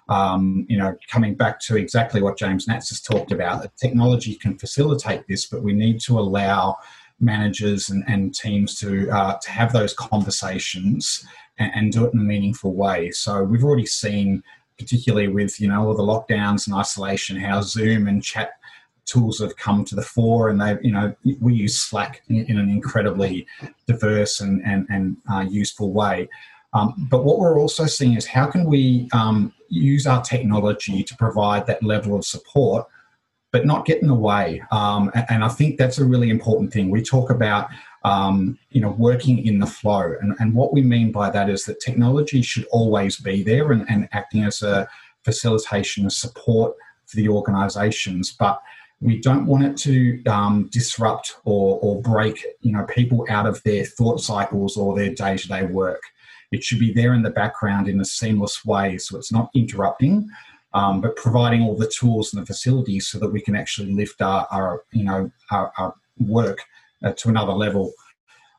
um, 0.09 0.65
you 0.67 0.77
know, 0.77 0.97
coming 1.09 1.35
back 1.35 1.59
to 1.61 1.77
exactly 1.77 2.21
what 2.21 2.37
James 2.37 2.67
Nats 2.67 2.89
has 2.89 2.99
talked 2.99 3.31
about, 3.31 3.61
that 3.61 3.77
technology 3.77 4.35
can 4.35 4.57
facilitate 4.57 5.25
this, 5.27 5.45
but 5.45 5.63
we 5.63 5.73
need 5.73 6.01
to 6.01 6.19
allow 6.19 6.77
managers 7.21 7.89
and, 7.89 8.03
and 8.07 8.33
teams 8.33 8.77
to 8.79 9.09
uh, 9.09 9.37
to 9.37 9.51
have 9.51 9.71
those 9.71 9.93
conversations 9.93 11.25
and, 11.59 11.71
and, 11.75 11.91
do 11.91 12.05
it 12.05 12.13
in 12.13 12.19
a 12.19 12.23
meaningful 12.23 12.73
way. 12.73 13.11
So 13.11 13.43
we've 13.43 13.63
already 13.63 13.85
seen 13.85 14.41
particularly 14.79 15.27
with 15.27 15.59
you 15.59 15.67
know 15.67 15.87
all 15.87 15.95
the 15.95 16.03
lockdowns 16.03 16.65
and 16.67 16.75
isolation, 16.75 17.37
how 17.37 17.61
Zoom 17.61 18.07
and 18.07 18.23
chat 18.23 18.51
tools 19.05 19.39
have 19.39 19.55
come 19.57 19.83
to 19.85 19.95
the 19.95 20.01
fore, 20.01 20.49
and 20.49 20.59
they 20.59 20.77
you 20.81 20.91
know 20.91 21.13
we 21.39 21.53
use 21.53 21.77
Slack 21.77 22.23
in, 22.29 22.45
in 22.45 22.57
an 22.57 22.69
incredibly 22.69 23.45
diverse 23.85 24.41
and 24.41 24.61
and, 24.65 24.87
and 24.89 25.17
uh, 25.31 25.41
useful 25.41 25.91
way. 25.91 26.27
Um, 26.73 27.07
but 27.09 27.23
what 27.23 27.39
we're 27.39 27.59
also 27.59 27.85
seeing 27.85 28.15
is 28.15 28.27
how 28.27 28.45
can 28.45 28.63
we 28.63 29.09
um, 29.11 29.53
use 29.69 30.05
our 30.05 30.21
technology 30.21 31.03
to 31.03 31.15
provide 31.17 31.65
that 31.65 31.81
level 31.83 32.15
of 32.15 32.23
support 32.23 32.87
but 33.51 33.65
not 33.65 33.85
get 33.85 34.01
in 34.01 34.07
the 34.07 34.13
way. 34.13 34.61
Um, 34.71 35.11
and, 35.15 35.25
and, 35.29 35.43
I 35.43 35.49
think 35.49 35.77
that's 35.77 35.97
a 35.97 36.05
really 36.05 36.29
important 36.29 36.71
thing. 36.71 36.89
We 36.89 37.01
talk 37.01 37.29
about 37.29 37.69
um, 38.03 38.57
you 38.69 38.81
know 38.81 38.91
working 38.91 39.45
in 39.45 39.59
the 39.59 39.67
flow, 39.67 40.13
and, 40.21 40.35
and 40.39 40.53
what 40.53 40.73
we 40.73 40.81
mean 40.81 41.11
by 41.11 41.29
that 41.29 41.49
is 41.49 41.65
that 41.65 41.79
technology 41.79 42.41
should 42.41 42.65
always 42.71 43.17
be 43.17 43.43
there 43.43 43.71
and, 43.71 43.85
and 43.89 44.07
acting 44.11 44.43
as 44.43 44.61
a 44.61 44.87
facilitation 45.23 46.03
and 46.03 46.13
support 46.13 46.75
for 47.05 47.15
the 47.17 47.29
organisations, 47.29 48.31
but 48.31 48.61
we 49.01 49.19
don't 49.19 49.45
want 49.45 49.63
it 49.63 49.77
to 49.77 50.23
um, 50.25 50.69
disrupt 50.71 51.37
or, 51.45 51.79
or 51.81 52.01
break 52.01 52.45
you 52.61 52.71
know 52.71 52.85
people 52.85 53.25
out 53.29 53.45
of 53.45 53.61
their 53.63 53.85
thought 53.85 54.21
cycles 54.21 54.77
or 54.77 54.95
their 54.95 55.13
day-to-day 55.13 55.65
work. 55.65 56.01
It 56.51 56.63
should 56.63 56.79
be 56.79 56.93
there 56.93 57.13
in 57.13 57.21
the 57.21 57.29
background 57.29 57.87
in 57.87 58.01
a 58.01 58.05
seamless 58.05 58.65
way 58.65 58.97
so 58.97 59.17
it's 59.17 59.31
not 59.31 59.51
interrupting 59.53 60.29
um, 60.73 61.01
but 61.01 61.15
providing 61.15 61.61
all 61.61 61.75
the 61.75 61.91
tools 61.99 62.33
and 62.33 62.41
the 62.41 62.45
facilities 62.45 63.07
so 63.07 63.19
that 63.19 63.29
we 63.29 63.41
can 63.41 63.55
actually 63.55 63.91
lift 63.91 64.21
our, 64.21 64.47
our 64.51 64.83
you 64.91 65.03
know 65.03 65.31
our, 65.51 65.71
our 65.77 65.95
work 66.19 66.59
uh, 67.03 67.13
to 67.13 67.29
another 67.29 67.53
level 67.53 67.93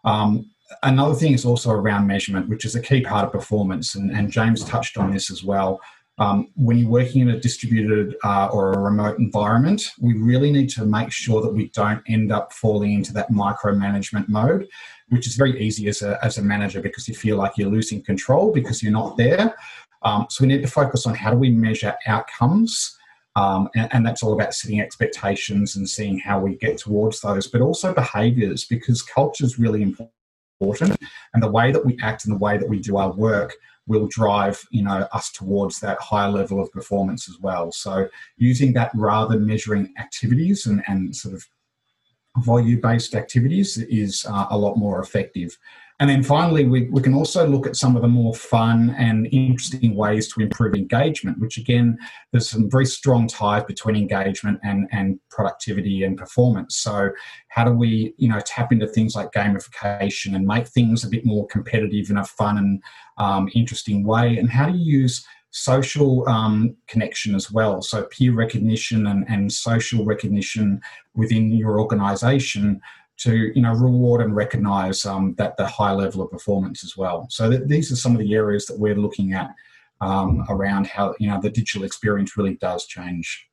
um, 0.04 0.50
another 0.82 1.14
thing 1.14 1.32
is 1.32 1.44
also 1.44 1.70
around 1.70 2.06
measurement 2.06 2.48
which 2.48 2.64
is 2.64 2.74
a 2.74 2.80
key 2.80 3.00
part 3.00 3.24
of 3.24 3.32
performance 3.32 3.94
and, 3.94 4.10
and 4.10 4.30
james 4.30 4.64
touched 4.64 4.96
on 4.96 5.12
this 5.12 5.30
as 5.30 5.42
well 5.42 5.80
um, 6.20 6.48
when 6.54 6.76
you're 6.76 6.90
working 6.90 7.22
in 7.22 7.30
a 7.30 7.40
distributed 7.40 8.14
uh, 8.24 8.50
or 8.52 8.74
a 8.74 8.78
remote 8.78 9.18
environment, 9.18 9.90
we 9.98 10.12
really 10.12 10.52
need 10.52 10.68
to 10.70 10.84
make 10.84 11.10
sure 11.10 11.40
that 11.40 11.52
we 11.52 11.70
don't 11.70 12.02
end 12.08 12.30
up 12.30 12.52
falling 12.52 12.92
into 12.92 13.14
that 13.14 13.30
micromanagement 13.30 14.28
mode, 14.28 14.68
which 15.08 15.26
is 15.26 15.34
very 15.34 15.58
easy 15.58 15.88
as 15.88 16.02
a, 16.02 16.22
as 16.22 16.36
a 16.36 16.42
manager 16.42 16.82
because 16.82 17.08
you 17.08 17.14
feel 17.14 17.38
like 17.38 17.56
you're 17.56 17.70
losing 17.70 18.02
control 18.02 18.52
because 18.52 18.82
you're 18.82 18.92
not 18.92 19.16
there. 19.16 19.54
Um, 20.02 20.26
so 20.28 20.44
we 20.44 20.48
need 20.48 20.60
to 20.60 20.68
focus 20.68 21.06
on 21.06 21.14
how 21.14 21.30
do 21.30 21.38
we 21.38 21.50
measure 21.50 21.94
outcomes. 22.06 22.98
Um, 23.36 23.68
and, 23.76 23.88
and, 23.92 24.04
that's 24.04 24.24
all 24.24 24.32
about 24.32 24.54
setting 24.54 24.80
expectations 24.80 25.76
and 25.76 25.88
seeing 25.88 26.18
how 26.18 26.40
we 26.40 26.56
get 26.56 26.78
towards 26.78 27.20
those, 27.20 27.46
but 27.46 27.60
also 27.60 27.94
behaviors 27.94 28.64
because 28.64 29.02
culture 29.02 29.44
is 29.44 29.56
really 29.56 29.82
important. 29.82 30.96
And 31.32 31.40
the 31.40 31.50
way 31.50 31.70
that 31.70 31.86
we 31.86 31.96
act 32.02 32.24
and 32.24 32.34
the 32.34 32.38
way 32.38 32.58
that 32.58 32.68
we 32.68 32.80
do 32.80 32.96
our 32.96 33.12
work 33.12 33.54
will 33.90 34.06
drive 34.06 34.62
you 34.70 34.82
know 34.82 35.06
us 35.12 35.32
towards 35.32 35.80
that 35.80 35.98
higher 36.00 36.30
level 36.30 36.60
of 36.60 36.70
performance 36.70 37.28
as 37.28 37.38
well 37.40 37.72
so 37.72 38.08
using 38.36 38.72
that 38.72 38.90
rather 38.94 39.36
than 39.36 39.46
measuring 39.46 39.92
activities 39.98 40.66
and, 40.66 40.82
and 40.86 41.14
sort 41.14 41.34
of 41.34 41.44
value 42.44 42.80
based 42.80 43.14
activities 43.16 43.78
is 43.78 44.24
uh, 44.28 44.46
a 44.50 44.56
lot 44.56 44.76
more 44.76 45.00
effective 45.00 45.58
and 46.00 46.08
then 46.08 46.22
finally, 46.22 46.64
we, 46.64 46.88
we 46.88 47.02
can 47.02 47.12
also 47.12 47.46
look 47.46 47.66
at 47.66 47.76
some 47.76 47.94
of 47.94 48.00
the 48.00 48.08
more 48.08 48.34
fun 48.34 48.94
and 48.98 49.28
interesting 49.32 49.94
ways 49.94 50.32
to 50.32 50.40
improve 50.40 50.74
engagement, 50.74 51.38
which 51.38 51.58
again, 51.58 51.98
there's 52.32 52.48
some 52.48 52.70
very 52.70 52.86
strong 52.86 53.28
ties 53.28 53.64
between 53.64 53.96
engagement 53.96 54.58
and, 54.64 54.88
and 54.92 55.20
productivity 55.30 56.04
and 56.04 56.16
performance. 56.16 56.78
So 56.78 57.10
how 57.48 57.64
do 57.64 57.72
we, 57.72 58.14
you 58.16 58.30
know, 58.30 58.40
tap 58.46 58.72
into 58.72 58.86
things 58.86 59.14
like 59.14 59.32
gamification 59.32 60.34
and 60.34 60.46
make 60.46 60.68
things 60.68 61.04
a 61.04 61.08
bit 61.08 61.26
more 61.26 61.46
competitive 61.48 62.08
in 62.08 62.16
a 62.16 62.24
fun 62.24 62.56
and 62.56 62.82
um, 63.18 63.50
interesting 63.54 64.02
way? 64.02 64.38
And 64.38 64.48
how 64.48 64.70
do 64.70 64.78
you 64.78 65.00
use 65.00 65.22
social 65.52 66.28
um, 66.28 66.76
connection 66.86 67.34
as 67.34 67.50
well. 67.50 67.82
So 67.82 68.04
peer 68.04 68.32
recognition 68.32 69.08
and, 69.08 69.24
and 69.28 69.52
social 69.52 70.04
recognition 70.04 70.80
within 71.14 71.50
your 71.50 71.80
organization 71.80 72.80
to 73.20 73.52
you 73.54 73.62
know 73.62 73.72
reward 73.72 74.22
and 74.22 74.34
recognise 74.34 75.04
um, 75.04 75.34
that 75.36 75.56
the 75.56 75.66
high 75.66 75.92
level 75.92 76.22
of 76.22 76.30
performance 76.30 76.82
as 76.84 76.96
well. 76.96 77.26
So 77.30 77.50
th- 77.50 77.62
these 77.66 77.92
are 77.92 77.96
some 77.96 78.12
of 78.12 78.18
the 78.18 78.34
areas 78.34 78.66
that 78.66 78.78
we're 78.78 78.96
looking 78.96 79.34
at 79.34 79.50
um, 80.00 80.44
around 80.48 80.86
how 80.86 81.14
you 81.18 81.28
know 81.28 81.40
the 81.40 81.50
digital 81.50 81.84
experience 81.84 82.36
really 82.36 82.56
does 82.56 82.86
change. 82.86 83.46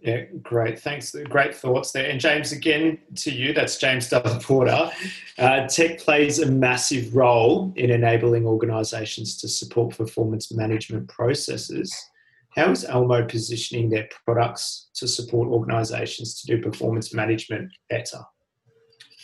Yeah, 0.00 0.24
great. 0.42 0.78
Thanks. 0.78 1.16
Great 1.30 1.54
thoughts 1.54 1.90
there. 1.92 2.10
And 2.10 2.20
James, 2.20 2.52
again 2.52 2.98
to 3.16 3.30
you, 3.30 3.54
that's 3.54 3.78
James 3.78 4.12
Porter. 4.42 4.90
Uh, 5.38 5.66
tech 5.66 5.98
plays 5.98 6.40
a 6.40 6.46
massive 6.46 7.16
role 7.16 7.72
in 7.76 7.90
enabling 7.90 8.44
organisations 8.44 9.38
to 9.38 9.48
support 9.48 9.96
performance 9.96 10.52
management 10.52 11.08
processes. 11.08 11.90
How 12.56 12.70
is 12.70 12.84
Elmo 12.84 13.24
positioning 13.24 13.90
their 13.90 14.08
products 14.24 14.90
to 14.94 15.08
support 15.08 15.48
organisations 15.48 16.40
to 16.40 16.56
do 16.56 16.62
performance 16.62 17.12
management 17.12 17.72
better? 17.90 18.20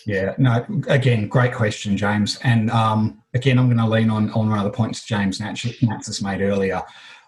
Yeah, 0.07 0.35
no, 0.39 0.67
again, 0.89 1.29
great 1.29 1.55
question, 1.55 1.97
James. 1.97 2.39
And 2.43 2.71
um, 2.71 3.23
again, 3.35 3.59
I'm 3.59 3.67
going 3.67 3.79
to 3.79 3.87
lean 3.87 4.11
on, 4.11 4.31
on 4.31 4.49
one 4.49 4.59
of 4.59 4.65
the 4.65 4.71
points 4.71 5.05
James 5.05 5.41
Nats 5.41 5.63
has 5.63 6.23
made 6.23 6.41
earlier. 6.41 6.83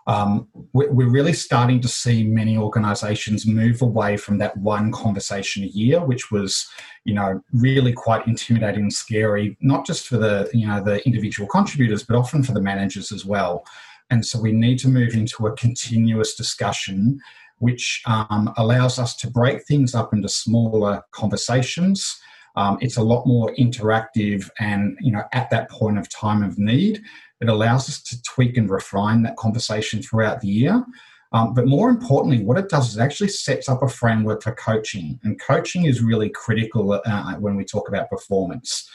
Um, 0.08 0.48
we're 0.72 1.08
really 1.08 1.32
starting 1.32 1.80
to 1.80 1.86
see 1.86 2.24
many 2.24 2.58
organisations 2.58 3.46
move 3.46 3.82
away 3.82 4.16
from 4.16 4.38
that 4.38 4.56
one 4.56 4.90
conversation 4.90 5.62
a 5.62 5.68
year, 5.68 6.04
which 6.04 6.32
was, 6.32 6.66
you 7.04 7.14
know, 7.14 7.40
really 7.52 7.92
quite 7.92 8.26
intimidating 8.26 8.82
and 8.82 8.92
scary, 8.92 9.56
not 9.60 9.86
just 9.86 10.08
for 10.08 10.16
the, 10.16 10.50
you 10.52 10.66
know, 10.66 10.82
the 10.82 11.06
individual 11.06 11.48
contributors, 11.48 12.02
but 12.02 12.16
often 12.16 12.42
for 12.42 12.52
the 12.52 12.60
managers 12.60 13.12
as 13.12 13.24
well. 13.24 13.64
And 14.12 14.24
so 14.26 14.38
we 14.38 14.52
need 14.52 14.78
to 14.80 14.88
move 14.88 15.14
into 15.14 15.46
a 15.46 15.56
continuous 15.56 16.34
discussion 16.34 17.18
which 17.58 18.02
um, 18.06 18.52
allows 18.56 18.98
us 18.98 19.14
to 19.14 19.30
break 19.30 19.64
things 19.64 19.94
up 19.94 20.12
into 20.12 20.28
smaller 20.28 21.00
conversations. 21.12 22.20
Um, 22.56 22.76
it's 22.80 22.96
a 22.96 23.02
lot 23.02 23.24
more 23.24 23.54
interactive 23.54 24.50
and, 24.58 24.98
you 25.00 25.12
know, 25.12 25.22
at 25.32 25.48
that 25.50 25.70
point 25.70 25.96
of 25.96 26.08
time 26.10 26.42
of 26.42 26.58
need, 26.58 27.00
it 27.40 27.48
allows 27.48 27.88
us 27.88 28.02
to 28.02 28.22
tweak 28.22 28.56
and 28.56 28.68
refine 28.68 29.22
that 29.22 29.36
conversation 29.36 30.02
throughout 30.02 30.40
the 30.40 30.48
year. 30.48 30.84
Um, 31.32 31.54
but 31.54 31.66
more 31.66 31.88
importantly, 31.88 32.44
what 32.44 32.58
it 32.58 32.68
does 32.68 32.90
is 32.90 32.96
it 32.98 33.00
actually 33.00 33.28
sets 33.28 33.68
up 33.68 33.82
a 33.82 33.88
framework 33.88 34.42
for 34.42 34.54
coaching. 34.54 35.18
And 35.22 35.40
coaching 35.40 35.86
is 35.86 36.02
really 36.02 36.28
critical 36.28 37.00
uh, 37.06 37.34
when 37.36 37.56
we 37.56 37.64
talk 37.64 37.88
about 37.88 38.10
performance. 38.10 38.90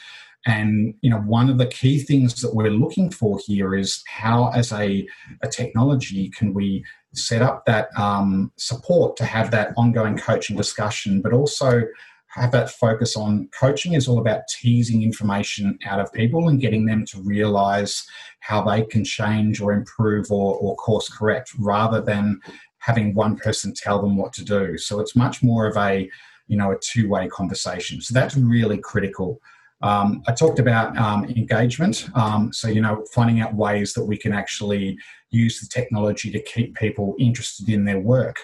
And 0.46 0.94
you 1.00 1.10
know, 1.10 1.18
one 1.18 1.50
of 1.50 1.58
the 1.58 1.66
key 1.66 1.98
things 1.98 2.40
that 2.40 2.54
we're 2.54 2.70
looking 2.70 3.10
for 3.10 3.38
here 3.44 3.74
is 3.74 4.02
how, 4.06 4.50
as 4.50 4.72
a, 4.72 5.06
a 5.42 5.48
technology, 5.48 6.30
can 6.30 6.54
we 6.54 6.84
set 7.14 7.42
up 7.42 7.66
that 7.66 7.88
um, 7.98 8.52
support 8.56 9.16
to 9.16 9.24
have 9.24 9.50
that 9.50 9.72
ongoing 9.76 10.16
coaching 10.16 10.56
discussion, 10.56 11.20
but 11.20 11.32
also 11.32 11.82
have 12.28 12.52
that 12.52 12.70
focus 12.70 13.16
on 13.16 13.48
coaching 13.58 13.94
is 13.94 14.06
all 14.06 14.18
about 14.18 14.42
teasing 14.48 15.02
information 15.02 15.78
out 15.86 15.98
of 15.98 16.12
people 16.12 16.48
and 16.48 16.60
getting 16.60 16.84
them 16.84 17.04
to 17.06 17.20
realize 17.22 18.06
how 18.40 18.62
they 18.62 18.82
can 18.84 19.04
change 19.04 19.60
or 19.60 19.72
improve 19.72 20.30
or, 20.30 20.56
or 20.56 20.76
course 20.76 21.08
correct 21.08 21.52
rather 21.58 22.00
than 22.00 22.38
having 22.78 23.14
one 23.14 23.36
person 23.36 23.72
tell 23.74 24.00
them 24.00 24.16
what 24.16 24.32
to 24.34 24.44
do. 24.44 24.76
So 24.78 25.00
it's 25.00 25.16
much 25.16 25.42
more 25.42 25.66
of 25.66 25.76
a 25.76 26.08
you 26.46 26.56
know 26.56 26.70
a 26.70 26.78
two-way 26.78 27.28
conversation. 27.28 28.00
So 28.00 28.14
that's 28.14 28.36
really 28.36 28.78
critical. 28.78 29.40
Um, 29.80 30.22
I 30.26 30.32
talked 30.32 30.58
about 30.58 30.96
um, 30.96 31.24
engagement. 31.24 32.08
Um, 32.14 32.52
so, 32.52 32.68
you 32.68 32.80
know, 32.80 33.04
finding 33.14 33.40
out 33.40 33.54
ways 33.54 33.92
that 33.94 34.04
we 34.04 34.16
can 34.16 34.32
actually 34.32 34.98
use 35.30 35.60
the 35.60 35.68
technology 35.68 36.30
to 36.32 36.42
keep 36.42 36.74
people 36.76 37.14
interested 37.18 37.68
in 37.68 37.84
their 37.84 38.00
work. 38.00 38.36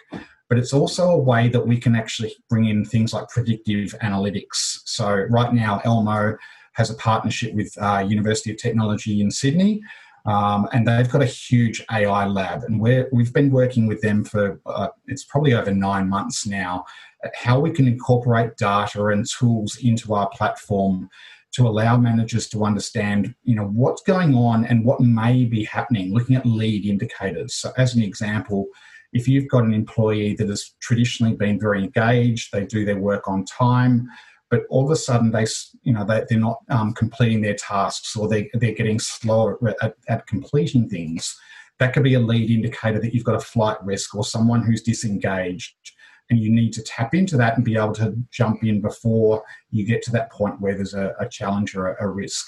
But 0.48 0.58
it's 0.58 0.72
also 0.72 1.10
a 1.10 1.18
way 1.18 1.48
that 1.48 1.66
we 1.66 1.78
can 1.78 1.96
actually 1.96 2.34
bring 2.48 2.66
in 2.66 2.84
things 2.84 3.12
like 3.12 3.28
predictive 3.28 3.94
analytics. 4.02 4.80
So, 4.84 5.26
right 5.30 5.52
now, 5.52 5.80
Elmo 5.84 6.36
has 6.74 6.90
a 6.90 6.94
partnership 6.94 7.54
with 7.54 7.74
uh, 7.80 8.04
University 8.06 8.50
of 8.50 8.58
Technology 8.58 9.20
in 9.20 9.30
Sydney. 9.30 9.80
Um, 10.26 10.68
and 10.72 10.86
they've 10.88 11.10
got 11.10 11.20
a 11.20 11.26
huge 11.26 11.84
AI 11.92 12.26
lab, 12.26 12.62
and 12.62 12.80
we 12.80 13.04
we've 13.12 13.32
been 13.34 13.50
working 13.50 13.86
with 13.86 14.00
them 14.00 14.24
for 14.24 14.58
uh, 14.64 14.88
it's 15.06 15.24
probably 15.24 15.52
over 15.52 15.70
nine 15.70 16.08
months 16.08 16.46
now 16.46 16.86
how 17.34 17.60
we 17.60 17.70
can 17.70 17.86
incorporate 17.86 18.56
data 18.56 19.06
and 19.06 19.26
tools 19.28 19.76
into 19.82 20.14
our 20.14 20.28
platform 20.30 21.08
to 21.52 21.68
allow 21.68 21.96
managers 21.96 22.48
to 22.48 22.64
understand 22.64 23.34
you 23.44 23.54
know 23.54 23.66
what's 23.66 24.02
going 24.02 24.34
on 24.34 24.64
and 24.66 24.84
what 24.84 25.00
may 25.00 25.44
be 25.44 25.64
happening 25.64 26.12
looking 26.12 26.36
at 26.36 26.46
lead 26.46 26.84
indicators. 26.84 27.54
So 27.54 27.72
as 27.76 27.94
an 27.94 28.02
example 28.02 28.66
if 29.12 29.28
you've 29.28 29.48
got 29.48 29.62
an 29.62 29.72
employee 29.72 30.34
that 30.34 30.48
has 30.48 30.74
traditionally 30.80 31.36
been 31.36 31.58
very 31.58 31.82
engaged 31.82 32.50
they 32.52 32.66
do 32.66 32.84
their 32.84 32.98
work 32.98 33.28
on 33.28 33.44
time 33.44 34.08
but 34.50 34.62
all 34.68 34.84
of 34.84 34.90
a 34.90 34.96
sudden 34.96 35.30
they 35.30 35.46
you 35.82 35.92
know 35.92 36.04
they, 36.04 36.24
they're 36.28 36.38
not 36.38 36.58
um, 36.68 36.92
completing 36.92 37.40
their 37.40 37.54
tasks 37.54 38.16
or 38.16 38.28
they, 38.28 38.50
they're 38.54 38.72
getting 38.72 38.98
slower 38.98 39.58
at, 39.80 39.94
at 40.08 40.26
completing 40.26 40.88
things 40.88 41.34
that 41.78 41.92
could 41.92 42.04
be 42.04 42.14
a 42.14 42.20
lead 42.20 42.50
indicator 42.50 43.00
that 43.00 43.14
you've 43.14 43.24
got 43.24 43.34
a 43.34 43.40
flight 43.40 43.76
risk 43.84 44.14
or 44.14 44.24
someone 44.24 44.62
who's 44.62 44.82
disengaged 44.82 45.74
and 46.30 46.38
you 46.38 46.50
need 46.50 46.72
to 46.72 46.82
tap 46.82 47.14
into 47.14 47.36
that 47.36 47.56
and 47.56 47.64
be 47.64 47.76
able 47.76 47.94
to 47.94 48.14
jump 48.30 48.64
in 48.64 48.80
before 48.80 49.42
you 49.70 49.86
get 49.86 50.02
to 50.02 50.10
that 50.12 50.32
point 50.32 50.60
where 50.60 50.74
there's 50.74 50.94
a, 50.94 51.14
a 51.20 51.28
challenge 51.28 51.74
or 51.74 51.88
a, 51.88 52.04
a, 52.04 52.08
risk. 52.08 52.46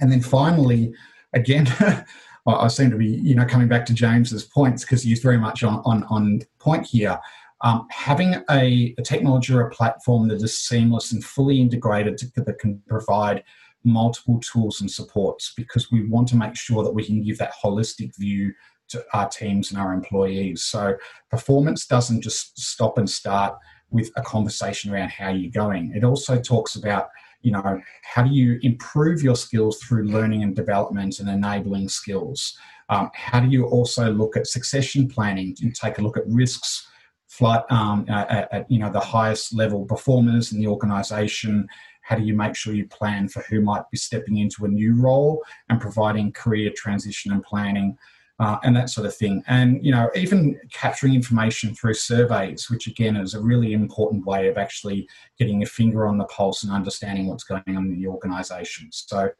And 0.00 0.10
then 0.10 0.20
finally, 0.20 0.94
again, 1.32 1.66
I 2.46 2.68
seem 2.68 2.90
to 2.90 2.96
be, 2.96 3.06
you 3.06 3.34
know, 3.34 3.44
coming 3.44 3.68
back 3.68 3.84
to 3.86 3.94
James's 3.94 4.44
points 4.44 4.84
because 4.84 5.02
he's 5.02 5.20
very 5.20 5.38
much 5.38 5.62
on, 5.64 5.82
on, 5.84 6.04
on 6.04 6.40
point 6.60 6.86
here. 6.86 7.18
Um, 7.62 7.88
having 7.90 8.36
a, 8.50 8.94
a, 8.96 9.02
technology 9.02 9.52
or 9.52 9.62
a 9.62 9.70
platform 9.70 10.28
that 10.28 10.40
is 10.40 10.56
seamless 10.56 11.10
and 11.10 11.24
fully 11.24 11.60
integrated 11.60 12.16
to, 12.18 12.44
that 12.44 12.58
can 12.60 12.80
provide 12.86 13.42
multiple 13.88 14.40
tools 14.40 14.80
and 14.80 14.90
supports 14.90 15.52
because 15.56 15.90
we 15.90 16.06
want 16.06 16.28
to 16.28 16.36
make 16.36 16.56
sure 16.56 16.82
that 16.84 16.94
we 16.94 17.04
can 17.04 17.22
give 17.22 17.38
that 17.38 17.54
holistic 17.62 18.16
view 18.16 18.52
to 18.88 19.04
our 19.12 19.28
teams 19.28 19.70
and 19.70 19.80
our 19.80 19.92
employees. 19.92 20.64
So 20.64 20.96
performance 21.30 21.86
doesn't 21.86 22.22
just 22.22 22.58
stop 22.58 22.98
and 22.98 23.08
start 23.08 23.58
with 23.90 24.10
a 24.16 24.22
conversation 24.22 24.92
around 24.92 25.10
how 25.10 25.30
you're 25.30 25.50
going. 25.50 25.92
It 25.94 26.04
also 26.04 26.40
talks 26.40 26.76
about 26.76 27.08
you 27.42 27.52
know 27.52 27.80
how 28.02 28.22
do 28.22 28.30
you 28.30 28.58
improve 28.62 29.22
your 29.22 29.36
skills 29.36 29.78
through 29.78 30.04
learning 30.04 30.42
and 30.42 30.56
development 30.56 31.20
and 31.20 31.28
enabling 31.28 31.88
skills 31.88 32.58
um, 32.88 33.10
how 33.14 33.38
do 33.38 33.48
you 33.48 33.66
also 33.66 34.10
look 34.10 34.36
at 34.36 34.46
succession 34.46 35.06
planning 35.08 35.54
and 35.62 35.74
take 35.74 35.98
a 35.98 36.02
look 36.02 36.16
at 36.16 36.24
risks 36.26 36.88
flight 37.28 37.62
um, 37.70 38.04
at, 38.08 38.52
at, 38.52 38.70
you 38.70 38.78
know 38.78 38.90
the 38.90 38.98
highest 38.98 39.54
level 39.54 39.84
performers 39.84 40.52
in 40.52 40.58
the 40.58 40.66
organization 40.66 41.66
how 42.08 42.16
do 42.16 42.22
you 42.22 42.34
make 42.34 42.56
sure 42.56 42.72
you 42.72 42.88
plan 42.88 43.28
for 43.28 43.42
who 43.42 43.60
might 43.60 43.88
be 43.90 43.98
stepping 43.98 44.38
into 44.38 44.64
a 44.64 44.68
new 44.68 44.94
role 44.94 45.44
and 45.68 45.78
providing 45.78 46.32
career 46.32 46.72
transition 46.74 47.32
and 47.32 47.42
planning 47.42 47.98
uh, 48.40 48.56
and 48.62 48.74
that 48.74 48.88
sort 48.88 49.06
of 49.06 49.14
thing. 49.14 49.42
And 49.46 49.84
you 49.84 49.92
know, 49.92 50.08
even 50.14 50.58
capturing 50.72 51.14
information 51.14 51.74
through 51.74 51.94
surveys, 51.94 52.70
which 52.70 52.86
again 52.86 53.16
is 53.16 53.34
a 53.34 53.40
really 53.40 53.74
important 53.74 54.24
way 54.24 54.48
of 54.48 54.56
actually 54.56 55.06
getting 55.38 55.62
a 55.62 55.66
finger 55.66 56.06
on 56.06 56.16
the 56.16 56.24
pulse 56.24 56.62
and 56.62 56.72
understanding 56.72 57.26
what's 57.26 57.44
going 57.44 57.62
on 57.68 57.76
in 57.76 58.00
the 58.00 58.06
organisation. 58.06 58.88
So 58.90 59.30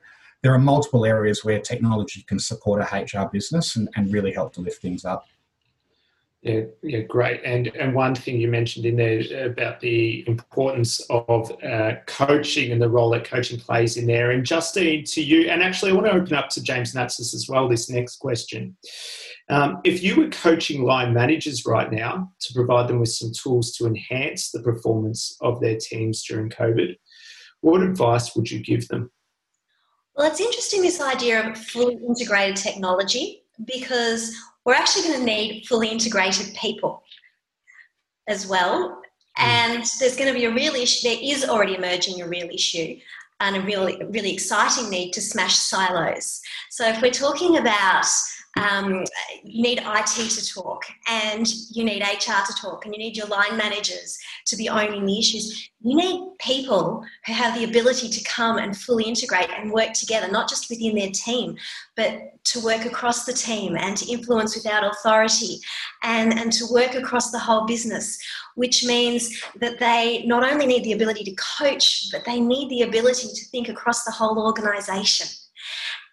there 0.43 0.53
are 0.53 0.59
multiple 0.59 1.07
areas 1.07 1.45
where 1.45 1.61
technology 1.61 2.23
can 2.29 2.39
support 2.39 2.83
a 2.83 2.85
HR 2.97 3.29
business 3.31 3.77
and, 3.77 3.89
and 3.97 4.13
really 4.13 4.33
help 4.33 4.53
to 4.55 4.61
lift 4.61 4.83
things 4.83 5.07
up. 5.07 5.27
Yeah, 6.49 6.63
yeah, 6.83 7.01
great. 7.01 7.43
And 7.45 7.67
and 7.77 7.95
one 7.95 8.15
thing 8.15 8.41
you 8.41 8.49
mentioned 8.49 8.87
in 8.87 8.97
there 8.97 9.51
about 9.51 9.81
the 9.81 10.27
importance 10.27 11.01
of 11.11 11.53
uh, 11.63 11.97
coaching 12.07 12.73
and 12.73 12.81
the 12.81 12.89
role 12.89 13.11
that 13.11 13.25
coaching 13.25 13.61
plays 13.61 13.99
in 13.99 14.07
there. 14.07 14.31
And 14.31 14.47
Justine, 14.47 15.05
to 15.05 15.23
you, 15.23 15.51
and 15.51 15.63
actually, 15.63 15.91
I 15.91 15.95
want 15.95 16.07
to 16.07 16.13
open 16.13 16.33
up 16.33 16.49
to 16.51 16.63
James 16.63 16.95
Natsis 16.95 17.35
as 17.35 17.49
well. 17.51 17.69
This 17.69 17.91
next 17.91 18.17
question: 18.17 18.75
um, 19.51 19.81
If 19.85 20.03
you 20.03 20.17
were 20.17 20.31
coaching 20.31 20.85
line 20.85 21.13
managers 21.13 21.67
right 21.67 21.93
now 21.93 22.33
to 22.41 22.55
provide 22.55 22.89
them 22.89 22.99
with 22.99 23.11
some 23.11 23.33
tools 23.33 23.73
to 23.73 23.87
enhance 23.87 24.51
the 24.51 24.63
performance 24.63 25.37
of 25.43 25.61
their 25.61 25.77
teams 25.77 26.25
during 26.25 26.49
COVID, 26.49 26.97
what 27.61 27.83
advice 27.83 28.35
would 28.35 28.51
you 28.51 28.61
give 28.61 28.89
them? 28.89 29.11
Well, 30.17 30.31
it's 30.31 30.41
interesting 30.41 30.81
this 30.81 31.03
idea 31.03 31.47
of 31.47 31.59
fully 31.59 31.97
integrated 31.97 32.57
technology 32.57 33.43
because 33.67 34.35
we're 34.69 34.75
actually 34.75 35.09
going 35.09 35.19
to 35.19 35.25
need 35.25 35.65
fully 35.67 35.89
integrated 35.89 36.55
people 36.55 37.03
as 38.29 38.47
well. 38.47 39.01
Hmm. 39.39 39.47
And 39.47 39.85
there's 39.99 40.15
going 40.15 40.31
to 40.31 40.39
be 40.39 40.45
a 40.45 40.53
real 40.53 40.75
issue, 40.75 41.09
there 41.09 41.19
is 41.23 41.49
already 41.49 41.75
emerging 41.75 42.21
a 42.21 42.29
real 42.29 42.51
issue 42.51 42.99
and 43.41 43.57
a 43.57 43.63
really, 43.63 43.97
really 44.11 44.31
exciting 44.31 44.91
need 44.91 45.13
to 45.13 45.23
smash 45.23 45.57
silos. 45.57 46.43
So 46.69 46.87
if 46.87 47.01
we're 47.01 47.11
talking 47.11 47.57
about 47.57 48.05
um, 48.59 49.05
you 49.45 49.63
need 49.63 49.81
IT 49.85 50.31
to 50.31 50.55
talk, 50.55 50.85
and 51.09 51.47
you 51.71 51.85
need 51.85 52.03
HR 52.03 52.45
to 52.47 52.55
talk, 52.61 52.85
and 52.85 52.95
you 52.95 52.99
need 52.99 53.17
your 53.17 53.27
line 53.27 53.57
managers 53.57 54.19
to 54.47 54.57
be 54.57 54.69
owning 54.69 55.07
the 55.07 55.19
issues. 55.19 55.71
You 55.81 55.97
need 55.97 56.39
people 56.41 57.05
who 57.27 57.33
have 57.33 57.59
the 57.59 57.65
ability 57.65 58.09
to 58.09 58.25
come 58.25 58.59
and 58.59 58.77
fully 58.77 59.05
integrate 59.05 59.51
and 59.51 59.73
work 59.73 59.93
together, 59.93 60.31
not 60.31 60.49
just 60.49 60.69
within 60.71 60.97
their 60.97 61.11
team, 61.11 61.57
but 61.97 62.43
to 62.45 62.61
work 62.61 62.85
across 62.85 63.25
the 63.25 63.33
team 63.33 63.77
and 63.77 63.97
to 63.97 64.11
influence 64.11 64.57
without 64.57 64.85
authority 64.85 65.61
and, 66.03 66.39
and 66.39 66.53
to 66.53 66.67
work 66.73 66.95
across 66.95 67.31
the 67.31 67.39
whole 67.39 67.67
business, 67.67 68.19
which 68.55 68.85
means 68.85 69.43
that 69.61 69.79
they 69.79 70.25
not 70.27 70.51
only 70.51 70.67
need 70.67 70.85
the 70.85 70.93
ability 70.93 71.25
to 71.25 71.37
coach, 71.59 72.11
but 72.11 72.25
they 72.25 72.41
need 72.41 72.69
the 72.71 72.83
ability 72.83 73.29
to 73.29 73.45
think 73.47 73.69
across 73.69 74.05
the 74.05 74.11
whole 74.11 74.45
organization. 74.45 75.29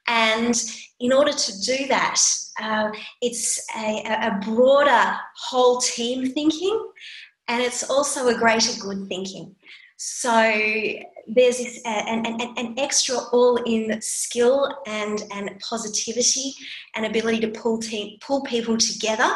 And 0.08 0.56
in 1.00 1.12
order 1.12 1.32
to 1.32 1.62
do 1.62 1.88
that, 1.88 2.22
uh, 2.62 2.92
it's 3.22 3.66
a, 3.76 4.04
a 4.06 4.40
broader 4.44 5.18
whole 5.36 5.80
team 5.80 6.32
thinking 6.32 6.92
and 7.48 7.62
it's 7.62 7.90
also 7.90 8.28
a 8.28 8.38
greater 8.38 8.80
good 8.80 9.08
thinking. 9.08 9.56
So 9.98 10.32
there's 11.28 11.58
this, 11.58 11.82
uh, 11.86 12.04
an, 12.08 12.26
an, 12.26 12.54
an 12.58 12.76
extra 12.78 13.18
all 13.32 13.58
in 13.66 14.02
skill 14.02 14.70
and, 14.86 15.24
and 15.32 15.60
positivity 15.60 16.54
and 16.96 17.06
ability 17.06 17.40
to 17.42 17.60
pull, 17.60 17.80
pull 18.22 18.44
people 18.44 18.78
together 18.78 19.32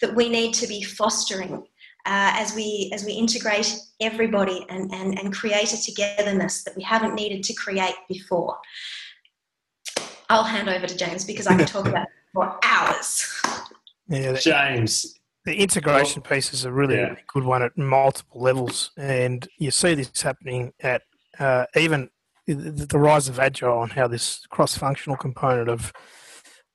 that 0.00 0.14
we 0.14 0.28
need 0.28 0.54
to 0.54 0.66
be 0.66 0.82
fostering. 0.82 1.64
Uh, 2.04 2.34
as 2.34 2.52
we 2.56 2.90
as 2.92 3.04
we 3.04 3.12
integrate 3.12 3.78
everybody 4.00 4.66
and, 4.68 4.92
and, 4.92 5.16
and 5.20 5.32
create 5.32 5.72
a 5.72 5.80
togetherness 5.80 6.64
that 6.64 6.76
we 6.76 6.82
haven't 6.82 7.14
needed 7.14 7.44
to 7.44 7.54
create 7.54 7.94
before. 8.08 8.58
I'll 10.32 10.44
hand 10.44 10.70
over 10.70 10.86
to 10.86 10.96
James 10.96 11.26
because 11.26 11.46
I 11.46 11.56
can 11.58 11.66
talk 11.66 11.86
about 11.86 12.04
it 12.04 12.08
for 12.32 12.58
hours. 12.64 13.30
Yeah, 14.08 14.32
James. 14.32 15.20
The 15.44 15.54
integration 15.54 16.22
piece 16.22 16.54
is 16.54 16.64
a 16.64 16.72
really, 16.72 16.94
yeah. 16.94 17.08
really 17.08 17.24
good 17.26 17.44
one 17.44 17.62
at 17.62 17.76
multiple 17.76 18.40
levels, 18.40 18.92
and 18.96 19.46
you 19.58 19.70
see 19.70 19.94
this 19.94 20.22
happening 20.22 20.72
at 20.80 21.02
uh, 21.38 21.66
even 21.76 22.08
the 22.46 22.98
rise 22.98 23.28
of 23.28 23.38
agile 23.38 23.82
and 23.82 23.92
how 23.92 24.08
this 24.08 24.46
cross-functional 24.46 25.18
component 25.18 25.68
of 25.68 25.92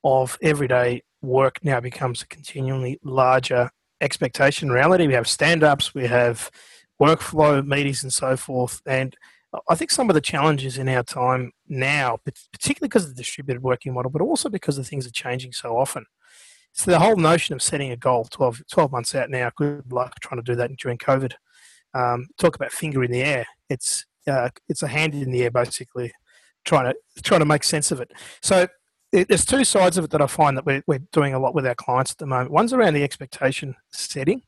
of 0.04 0.38
everyday 0.44 1.02
work 1.24 1.58
now 1.64 1.80
becomes 1.80 2.22
a 2.22 2.28
continually 2.28 3.00
larger 3.04 3.72
expectation 4.02 4.70
reality. 4.70 5.08
We 5.08 5.14
have 5.14 5.28
stand-ups, 5.28 5.96
we 5.96 6.06
have 6.06 6.52
workflow 7.02 7.66
meetings, 7.66 8.04
and 8.04 8.14
so 8.14 8.38
forth, 8.38 8.82
and 8.86 9.16
I 9.70 9.76
think 9.76 9.92
some 9.92 10.10
of 10.10 10.14
the 10.14 10.22
challenges 10.22 10.78
in 10.78 10.90
our 10.90 11.04
time 11.04 11.52
now, 11.68 12.20
particularly 12.26 12.90
because 12.90 13.06
of 13.06 13.12
the 13.12 13.22
distributed 13.22 13.64
working 13.64 13.94
model, 13.94 14.12
but 14.12 14.22
also 14.22 14.50
because 14.50 14.76
the 14.76 14.84
things 14.84 15.08
are 15.08 15.12
changing 15.12 15.54
so 15.54 15.78
often. 15.78 16.06
So 16.74 16.92
the 16.92 17.00
whole 17.00 17.16
notion 17.16 17.56
of 17.56 17.64
setting 17.64 17.92
a 17.92 17.98
goal 17.98 18.26
12, 18.26 18.64
12 18.70 18.92
months 18.92 19.16
out 19.16 19.30
now, 19.30 19.50
good 19.56 19.92
luck 19.92 20.20
trying 20.22 20.42
to 20.42 20.44
do 20.44 20.56
that 20.56 20.76
during 20.78 20.98
COVID. 20.98 21.34
Um, 21.94 22.28
talk 22.38 22.56
about 22.56 22.72
finger 22.72 23.04
in 23.04 23.12
the 23.12 23.24
air. 23.24 23.46
It's 23.70 24.06
uh, 24.28 24.50
it's 24.68 24.84
a 24.84 24.88
hand 24.88 25.16
in 25.16 25.32
the 25.32 25.44
air 25.44 25.52
basically, 25.52 26.12
trying 26.66 26.94
to 26.94 27.22
trying 27.24 27.40
to 27.40 27.46
make 27.46 27.64
sense 27.64 27.92
of 27.92 28.02
it. 28.02 28.12
So 28.42 28.68
it, 29.14 29.30
there's 29.30 29.46
two 29.46 29.64
sides 29.64 29.98
of 29.98 30.04
it 30.04 30.12
that 30.12 30.22
I 30.22 30.28
find 30.28 30.58
that 30.58 30.66
we're, 30.66 30.84
we're 30.86 31.00
doing 31.14 31.34
a 31.34 31.40
lot 31.40 31.56
with 31.56 31.66
our 31.66 31.76
clients 31.76 32.12
at 32.12 32.18
the 32.18 32.28
moment. 32.28 32.52
One's 32.52 32.74
around 32.74 32.94
the 32.94 33.04
expectation 33.04 33.76
setting, 33.92 34.44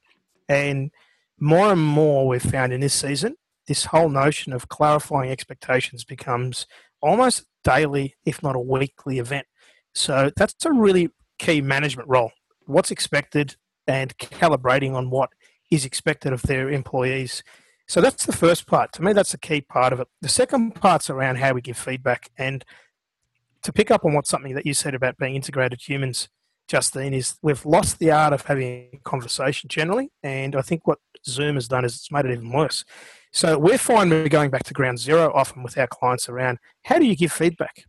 and 0.50 0.92
more 1.40 1.72
and 1.72 1.82
more 1.82 2.28
we've 2.28 2.44
found 2.44 2.74
in 2.74 2.82
this 2.82 2.94
season 2.94 3.38
this 3.70 3.86
whole 3.86 4.10
notion 4.10 4.52
of 4.52 4.68
clarifying 4.68 5.30
expectations 5.30 6.04
becomes 6.04 6.66
almost 7.04 7.46
daily, 7.64 8.16
if 8.26 8.42
not 8.42 8.56
a 8.56 8.60
weekly 8.60 9.20
event. 9.20 9.46
So 9.94 10.32
that's 10.36 10.66
a 10.66 10.74
really 10.74 11.10
key 11.38 11.62
management 11.62 12.10
role. 12.10 12.32
What's 12.66 12.90
expected 12.90 13.58
and 13.88 14.18
calibrating 14.18 14.96
on 14.96 15.12
what 15.12 15.30
is 15.70 15.86
expected 15.86 16.34
of 16.34 16.42
their 16.42 16.72
employees. 16.72 17.44
So 17.88 18.02
that's 18.02 18.26
the 18.26 18.34
first 18.34 18.66
part. 18.66 18.92
To 18.94 19.04
me, 19.04 19.14
that's 19.14 19.36
a 19.36 19.40
key 19.40 19.62
part 19.62 19.94
of 19.94 20.00
it. 20.00 20.08
The 20.20 20.30
second 20.30 20.74
part's 20.74 21.12
around 21.12 21.38
how 21.38 21.54
we 21.54 21.62
give 21.62 21.78
feedback. 21.78 22.32
And 22.40 22.66
to 23.62 23.72
pick 23.72 23.92
up 23.92 24.04
on 24.04 24.16
what 24.16 24.26
something 24.26 24.56
that 24.56 24.66
you 24.66 24.74
said 24.74 24.96
about 24.96 25.18
being 25.18 25.36
integrated 25.36 25.80
humans, 25.88 26.28
Justine, 26.70 27.14
is 27.14 27.38
we've 27.42 27.66
lost 27.66 28.00
the 28.00 28.12
art 28.12 28.32
of 28.32 28.44
having 28.44 28.90
a 28.94 29.00
conversation 29.04 29.68
generally. 29.68 30.12
And 30.24 30.56
I 30.56 30.62
think 30.62 30.88
what 30.88 31.00
Zoom 31.26 31.56
has 31.56 31.68
done 31.68 31.84
is 31.84 31.96
it's 31.96 32.12
made 32.12 32.26
it 32.26 32.32
even 32.32 32.52
worse. 32.52 32.86
So 33.32 33.58
we're 33.58 33.78
fine 33.78 34.10
we're 34.10 34.30
going 34.30 34.50
back 34.50 34.64
to 34.64 34.74
ground 34.74 35.00
zero 35.00 35.32
often 35.34 35.64
with 35.64 35.78
our 35.78 35.88
clients 35.88 36.30
around 36.30 36.60
how 36.86 37.00
do 37.00 37.06
you 37.06 37.16
give 37.16 37.32
feedback? 37.32 37.86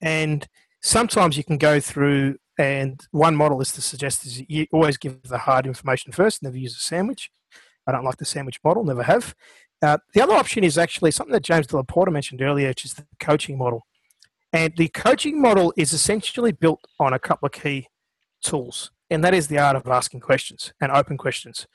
And 0.00 0.46
sometimes 0.82 1.36
you 1.36 1.44
can 1.44 1.58
go 1.58 1.80
through 1.80 2.36
and 2.58 3.00
one 3.10 3.36
model 3.36 3.60
is 3.60 3.72
to 3.72 3.82
suggest 3.82 4.24
is 4.26 4.42
you 4.48 4.66
always 4.72 4.96
give 4.96 5.22
the 5.22 5.38
hard 5.38 5.66
information 5.66 6.12
first, 6.12 6.42
never 6.42 6.56
use 6.56 6.76
a 6.76 6.80
sandwich. 6.80 7.30
I 7.86 7.92
don't 7.92 8.04
like 8.04 8.16
the 8.16 8.24
sandwich 8.24 8.58
model, 8.64 8.84
never 8.84 9.02
have. 9.02 9.34
Uh, 9.82 9.98
the 10.14 10.22
other 10.22 10.34
option 10.34 10.64
is 10.64 10.78
actually 10.78 11.10
something 11.10 11.32
that 11.32 11.42
James 11.42 11.66
de 11.66 11.76
la 11.76 12.10
mentioned 12.10 12.42
earlier, 12.42 12.68
which 12.68 12.84
is 12.84 12.94
the 12.94 13.06
coaching 13.20 13.58
model. 13.58 13.86
And 14.52 14.74
the 14.76 14.88
coaching 14.88 15.40
model 15.40 15.72
is 15.76 15.92
essentially 15.92 16.52
built 16.52 16.80
on 16.98 17.12
a 17.12 17.18
couple 17.18 17.46
of 17.46 17.52
key 17.52 17.88
tools, 18.42 18.90
and 19.10 19.22
that 19.24 19.34
is 19.34 19.48
the 19.48 19.58
art 19.58 19.76
of 19.76 19.86
asking 19.86 20.20
questions 20.20 20.72
and 20.80 20.92
open 20.92 21.16
questions. 21.16 21.66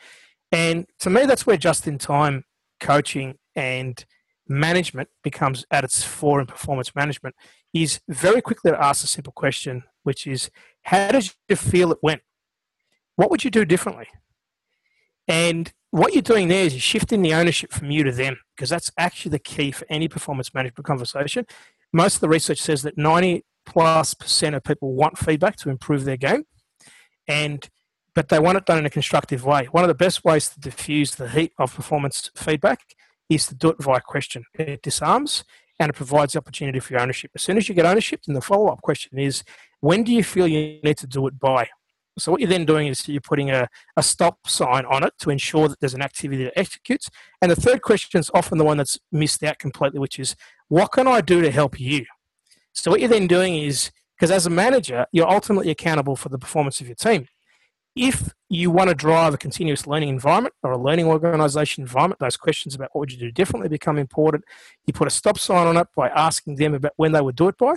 And 0.52 0.86
to 1.00 1.10
me, 1.10 1.26
that's 1.26 1.46
where 1.46 1.58
just 1.58 1.88
in 1.88 1.98
time 1.98 2.44
coaching 2.80 3.36
and 3.56 4.04
management 4.48 5.10
becomes 5.24 5.66
at 5.72 5.84
its 5.84 6.04
fore 6.04 6.42
in 6.42 6.48
performance 6.48 6.94
management 6.94 7.36
is 7.74 8.02
very 8.10 8.42
quickly 8.42 8.72
to 8.72 8.84
ask 8.84 9.04
a 9.04 9.08
simple 9.08 9.32
question, 9.34 9.84
which 10.04 10.28
is, 10.28 10.50
how 10.84 11.12
did 11.12 11.34
you 11.48 11.56
feel 11.56 11.92
it 11.92 12.00
went? 12.04 12.22
What 13.16 13.32
would 13.32 13.44
you 13.44 13.52
do 13.52 13.64
differently? 13.64 14.08
And 15.28 15.72
what 15.92 16.14
you're 16.14 16.22
doing 16.22 16.48
there 16.48 16.66
is 16.66 16.74
you're 16.74 16.82
shifting 16.82 17.22
the 17.22 17.34
ownership 17.34 17.72
from 17.72 17.92
you 17.92 18.04
to 18.04 18.12
them, 18.12 18.38
because 18.56 18.70
that's 18.70 18.92
actually 18.98 19.32
the 19.32 19.40
key 19.40 19.72
for 19.72 19.86
any 19.90 20.08
performance 20.08 20.54
management 20.54 20.86
conversation. 20.86 21.46
Most 21.94 22.16
of 22.16 22.22
the 22.22 22.30
research 22.30 22.60
says 22.62 22.82
that 22.82 22.98
90 22.98 23.46
plus 23.66 24.14
percent 24.14 24.56
of 24.56 24.64
people 24.64 24.94
want 24.94 25.18
feedback 25.18 25.56
to 25.58 25.70
improve 25.70 26.06
their 26.06 26.18
game. 26.18 26.44
And 27.28 27.68
but 28.14 28.30
they 28.30 28.40
want 28.40 28.58
it 28.58 28.66
done 28.66 28.78
in 28.78 28.86
a 28.86 28.90
constructive 28.90 29.46
way. 29.46 29.66
One 29.72 29.84
of 29.84 29.88
the 29.88 29.96
best 29.96 30.26
ways 30.26 30.50
to 30.50 30.60
diffuse 30.60 31.16
the 31.16 31.30
heat 31.30 31.54
of 31.58 31.74
performance 31.74 32.30
feedback 32.36 32.82
is 33.30 33.48
to 33.48 33.56
do 33.56 33.70
it 33.70 33.78
via 33.80 34.02
question. 34.02 34.44
It 34.56 34.82
disarms 34.82 35.46
and 35.80 35.90
it 35.90 35.94
provides 35.94 36.34
the 36.34 36.40
opportunity 36.40 36.80
for 36.80 36.94
your 36.94 37.02
ownership. 37.02 37.32
As 37.34 37.42
soon 37.42 37.58
as 37.58 37.70
you 37.70 37.76
get 37.76 37.86
ownership, 37.86 38.22
then 38.28 38.36
the 38.36 38.42
follow 38.42 38.68
up 38.68 38.82
question 38.82 39.18
is 39.18 39.44
when 39.80 40.04
do 40.04 40.12
you 40.12 40.24
feel 40.24 40.48
you 40.48 40.80
need 40.84 40.98
to 40.98 41.08
do 41.08 41.26
it 41.28 41.40
by? 41.40 41.70
So 42.20 42.32
what 42.32 42.42
you're 42.42 42.50
then 42.50 42.66
doing 42.66 42.88
is 42.88 43.08
you're 43.08 43.22
putting 43.22 43.50
a, 43.50 43.68
a 43.96 44.04
stop 44.04 44.40
sign 44.46 44.86
on 44.86 45.04
it 45.04 45.14
to 45.20 45.30
ensure 45.30 45.70
that 45.70 45.80
there's 45.80 45.94
an 45.94 46.02
activity 46.02 46.44
that 46.44 46.60
executes. 46.60 47.10
And 47.42 47.50
the 47.50 47.56
third 47.56 47.82
question 47.82 48.20
is 48.20 48.30
often 48.34 48.58
the 48.58 48.66
one 48.66 48.78
that's 48.78 49.00
missed 49.12 49.42
out 49.44 49.60
completely, 49.60 50.00
which 50.00 50.20
is 50.20 50.36
what 50.68 50.92
can 50.92 51.08
I 51.08 51.22
do 51.22 51.42
to 51.42 51.50
help 51.50 51.80
you? 51.80 52.06
So 52.74 52.92
what 52.92 53.00
you're 53.00 53.10
then 53.10 53.28
doing 53.28 53.56
is 53.56 53.92
because 54.16 54.32
as 54.32 54.46
a 54.46 54.52
manager, 54.52 55.06
you're 55.12 55.30
ultimately 55.30 55.72
accountable 55.72 56.16
for 56.16 56.30
the 56.30 56.38
performance 56.38 56.80
of 56.80 56.88
your 56.88 56.96
team. 56.96 57.28
If 57.96 58.34
you 58.50 58.72
want 58.72 58.90
to 58.90 58.96
drive 58.96 59.34
a 59.34 59.38
continuous 59.38 59.86
learning 59.86 60.10
environment 60.10 60.54
or 60.64 60.72
a 60.72 60.78
learning 60.78 61.08
organization 61.08 61.82
environment, 61.82 62.20
those 62.20 62.38
questions 62.38 62.74
about 62.74 62.90
what 62.94 63.00
would 63.02 63.12
you 63.12 63.18
do 63.18 63.32
differently 63.32 63.68
become 63.68 63.98
important. 63.98 64.46
You 64.86 64.94
put 64.94 65.08
a 65.08 65.12
stop 65.12 65.38
sign 65.38 65.68
on 65.68 65.76
it 65.76 65.88
by 65.96 66.10
asking 66.10 66.56
them 66.56 66.74
about 66.74 66.94
when 66.96 67.12
they 67.12 67.20
would 67.20 67.36
do 67.36 67.48
it 67.50 67.58
by. 67.58 67.76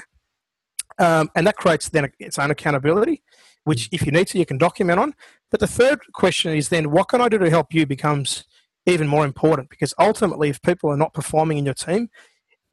Um, 0.99 1.31
and 1.35 1.47
that 1.47 1.57
creates 1.57 1.89
then 1.89 2.13
its 2.21 2.39
own 2.39 2.51
accountability, 2.51 3.23
which 3.65 3.89
if 3.91 4.07
you 4.07 4.13
need 4.13 4.29
to, 4.29 4.39
you 4.39 4.47
can 4.47 4.59
document 4.59 5.01
on. 5.01 5.15
But 5.51 5.61
the 5.61 5.67
third 5.67 6.01
question 6.13 6.55
is 6.55 6.69
then, 6.69 6.91
what 6.91 7.09
can 7.09 7.21
I 7.21 7.29
do 7.29 7.39
to 7.39 7.51
help 7.51 7.75
you 7.75 7.87
becomes 7.87 8.45
even 8.87 9.09
more 9.09 9.25
important 9.25 9.71
because 9.71 9.95
ultimately, 9.99 10.51
if 10.51 10.61
people 10.63 10.91
are 10.91 10.97
not 10.97 11.15
performing 11.15 11.59
in 11.59 11.65
your 11.65 11.75
team, 11.75 12.11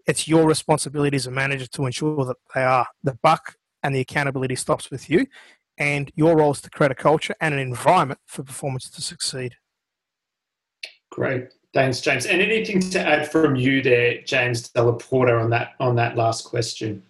it's 0.08 0.28
your 0.28 0.48
responsibility 0.48 1.16
as 1.16 1.28
a 1.28 1.32
manager 1.32 1.68
to 1.68 1.86
ensure 1.86 2.26
that 2.26 2.38
they 2.54 2.64
are. 2.64 2.88
The 3.04 3.18
buck 3.22 3.56
and 3.84 3.96
the 3.96 4.00
accountability 4.00 4.56
stops 4.56 4.92
with 4.92 5.10
you, 5.10 5.26
and 5.78 6.12
your 6.16 6.38
role 6.38 6.52
is 6.52 6.62
to 6.62 6.70
create 6.70 6.92
a 6.92 6.96
culture 6.96 7.36
and 7.42 7.54
an 7.54 7.60
environment 7.60 8.20
for 8.26 8.44
performance 8.44 8.90
to 8.90 9.02
succeed. 9.02 9.56
Great. 11.12 11.50
Thanks, 11.74 12.02
James. 12.02 12.26
And 12.26 12.42
anything 12.42 12.80
to 12.80 13.00
add 13.00 13.32
from 13.32 13.56
you 13.56 13.82
there, 13.82 14.22
James 14.22 14.70
Della 14.70 14.94
Porta, 14.94 15.36
on 15.36 15.50
that 15.52 15.74
on 15.80 15.96
that 15.96 16.18
last 16.18 16.46
question? 16.46 17.04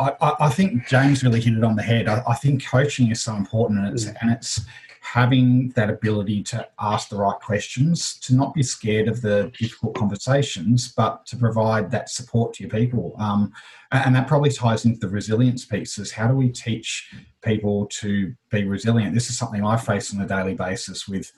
I, 0.00 0.14
I, 0.40 0.48
think 0.48 0.88
James 0.88 1.22
really 1.22 1.40
hit 1.40 1.54
it 1.54 1.62
on 1.62 1.76
the 1.76 1.82
head. 1.82 2.08
I, 2.08 2.22
I 2.26 2.34
think 2.34 2.64
coaching 2.64 3.10
is 3.10 3.22
so 3.22 3.36
important, 3.36 3.80
and 3.80 3.92
it's, 3.92 4.04
mm. 4.06 4.16
and 4.20 4.32
it's 4.32 4.60
having 5.02 5.68
that 5.70 5.90
ability 5.90 6.44
to 6.44 6.66
ask 6.80 7.08
the 7.08 7.16
right 7.16 7.38
questions, 7.40 8.18
to 8.20 8.34
not 8.34 8.54
be 8.54 8.62
scared 8.62 9.08
of 9.08 9.20
the 9.20 9.52
difficult 9.58 9.96
conversations, 9.96 10.92
but 10.92 11.26
to 11.26 11.36
provide 11.36 11.90
that 11.90 12.08
support 12.08 12.54
to 12.54 12.62
your 12.62 12.70
people. 12.70 13.14
Um, 13.18 13.52
and 13.90 14.14
that 14.14 14.28
probably 14.28 14.50
ties 14.50 14.84
into 14.84 15.00
the 15.00 15.08
resilience 15.08 15.64
pieces. 15.64 16.12
How 16.12 16.28
do 16.28 16.34
we 16.34 16.50
teach 16.50 17.12
people 17.42 17.86
to 17.86 18.32
be 18.50 18.64
resilient? 18.64 19.12
This 19.12 19.28
is 19.28 19.36
something 19.36 19.64
I 19.64 19.76
face 19.76 20.14
on 20.14 20.20
a 20.20 20.26
daily 20.26 20.54
basis 20.54 21.08
with 21.08 21.32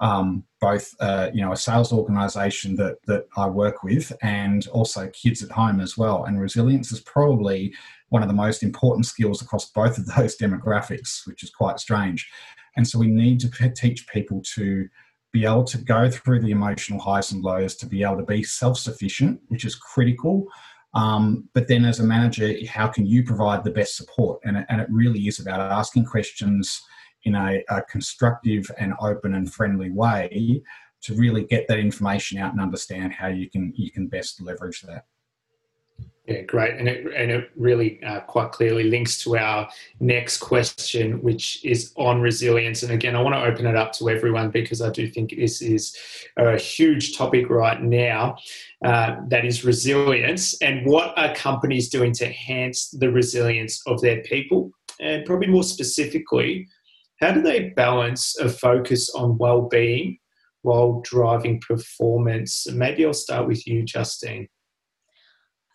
um, 0.00 0.44
both 0.60 0.94
uh, 1.00 1.30
you 1.32 1.40
know 1.40 1.52
a 1.52 1.56
sales 1.56 1.90
organization 1.90 2.76
that 2.76 2.96
that 3.06 3.26
I 3.36 3.48
work 3.48 3.82
with 3.82 4.12
and 4.20 4.66
also 4.68 5.08
kids 5.08 5.42
at 5.42 5.50
home 5.50 5.80
as 5.80 5.96
well. 5.96 6.24
And 6.24 6.38
resilience 6.38 6.92
is 6.92 7.00
probably 7.00 7.74
one 8.10 8.22
of 8.22 8.28
the 8.28 8.34
most 8.34 8.62
important 8.62 9.06
skills 9.06 9.40
across 9.40 9.70
both 9.70 9.96
of 9.96 10.06
those 10.06 10.36
demographics, 10.40 11.26
which 11.26 11.42
is 11.42 11.50
quite 11.50 11.80
strange. 11.80 12.28
And 12.76 12.86
so 12.86 12.98
we 12.98 13.08
need 13.08 13.40
to 13.40 13.70
teach 13.70 14.06
people 14.08 14.42
to 14.54 14.88
be 15.32 15.44
able 15.44 15.64
to 15.64 15.78
go 15.78 16.10
through 16.10 16.40
the 16.40 16.50
emotional 16.50 17.00
highs 17.00 17.32
and 17.32 17.42
lows, 17.42 17.76
to 17.76 17.86
be 17.86 18.02
able 18.02 18.18
to 18.18 18.22
be 18.22 18.42
self 18.42 18.78
sufficient, 18.78 19.40
which 19.48 19.64
is 19.64 19.74
critical. 19.74 20.46
Um, 20.94 21.48
but 21.52 21.68
then, 21.68 21.84
as 21.84 22.00
a 22.00 22.04
manager, 22.04 22.54
how 22.68 22.88
can 22.88 23.04
you 23.06 23.22
provide 23.22 23.64
the 23.64 23.70
best 23.70 23.96
support? 23.96 24.40
And 24.44 24.56
it, 24.56 24.66
and 24.68 24.80
it 24.80 24.88
really 24.90 25.20
is 25.26 25.40
about 25.40 25.60
asking 25.60 26.06
questions 26.06 26.80
in 27.24 27.34
a, 27.34 27.62
a 27.68 27.82
constructive 27.82 28.70
and 28.78 28.94
open 29.00 29.34
and 29.34 29.52
friendly 29.52 29.90
way 29.90 30.62
to 31.02 31.14
really 31.14 31.44
get 31.44 31.68
that 31.68 31.78
information 31.78 32.38
out 32.38 32.52
and 32.52 32.60
understand 32.60 33.12
how 33.12 33.28
you 33.28 33.50
can 33.50 33.72
you 33.76 33.90
can 33.90 34.06
best 34.06 34.40
leverage 34.40 34.82
that. 34.82 35.04
Yeah, 36.26 36.40
great, 36.40 36.74
and 36.74 36.88
it 36.88 37.06
and 37.14 37.30
it 37.30 37.50
really 37.54 38.02
uh, 38.02 38.18
quite 38.18 38.50
clearly 38.50 38.82
links 38.82 39.22
to 39.22 39.36
our 39.36 39.68
next 40.00 40.38
question, 40.38 41.22
which 41.22 41.64
is 41.64 41.92
on 41.94 42.20
resilience. 42.20 42.82
And 42.82 42.90
again, 42.90 43.14
I 43.14 43.22
want 43.22 43.36
to 43.36 43.44
open 43.44 43.64
it 43.64 43.76
up 43.76 43.92
to 43.92 44.10
everyone 44.10 44.50
because 44.50 44.82
I 44.82 44.90
do 44.90 45.08
think 45.08 45.30
this 45.30 45.62
is 45.62 45.96
a 46.36 46.58
huge 46.58 47.16
topic 47.16 47.48
right 47.48 47.80
now. 47.80 48.38
Uh, 48.84 49.16
that 49.28 49.44
is 49.44 49.64
resilience, 49.64 50.60
and 50.60 50.84
what 50.84 51.16
are 51.16 51.32
companies 51.36 51.88
doing 51.90 52.12
to 52.14 52.26
enhance 52.26 52.90
the 52.90 53.10
resilience 53.12 53.80
of 53.86 54.00
their 54.00 54.20
people, 54.22 54.72
and 54.98 55.24
probably 55.24 55.46
more 55.46 55.62
specifically, 55.62 56.66
how 57.20 57.30
do 57.30 57.40
they 57.40 57.68
balance 57.70 58.36
a 58.40 58.48
focus 58.48 59.10
on 59.10 59.38
well-being 59.38 60.18
while 60.62 61.00
driving 61.04 61.60
performance? 61.60 62.66
Maybe 62.68 63.06
I'll 63.06 63.14
start 63.14 63.46
with 63.46 63.64
you, 63.64 63.84
Justine. 63.84 64.48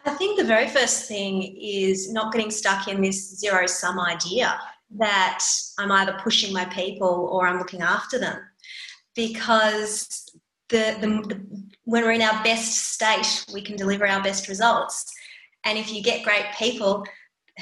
I 0.05 0.11
think 0.15 0.37
the 0.37 0.45
very 0.45 0.67
first 0.67 1.07
thing 1.07 1.55
is 1.59 2.11
not 2.11 2.33
getting 2.33 2.51
stuck 2.51 2.87
in 2.87 3.01
this 3.01 3.37
zero 3.39 3.67
sum 3.67 3.99
idea 3.99 4.59
that 4.97 5.43
I'm 5.77 5.91
either 5.91 6.17
pushing 6.21 6.53
my 6.53 6.65
people 6.65 7.29
or 7.31 7.47
I'm 7.47 7.57
looking 7.57 7.81
after 7.81 8.19
them. 8.19 8.39
Because 9.15 10.29
the, 10.69 10.97
the, 10.99 11.07
the, 11.27 11.41
when 11.83 12.03
we're 12.03 12.13
in 12.13 12.21
our 12.21 12.43
best 12.43 12.93
state, 12.93 13.45
we 13.53 13.61
can 13.61 13.75
deliver 13.75 14.07
our 14.07 14.23
best 14.23 14.47
results. 14.47 15.11
And 15.63 15.77
if 15.77 15.93
you 15.93 16.01
get 16.01 16.23
great 16.23 16.45
people 16.57 17.05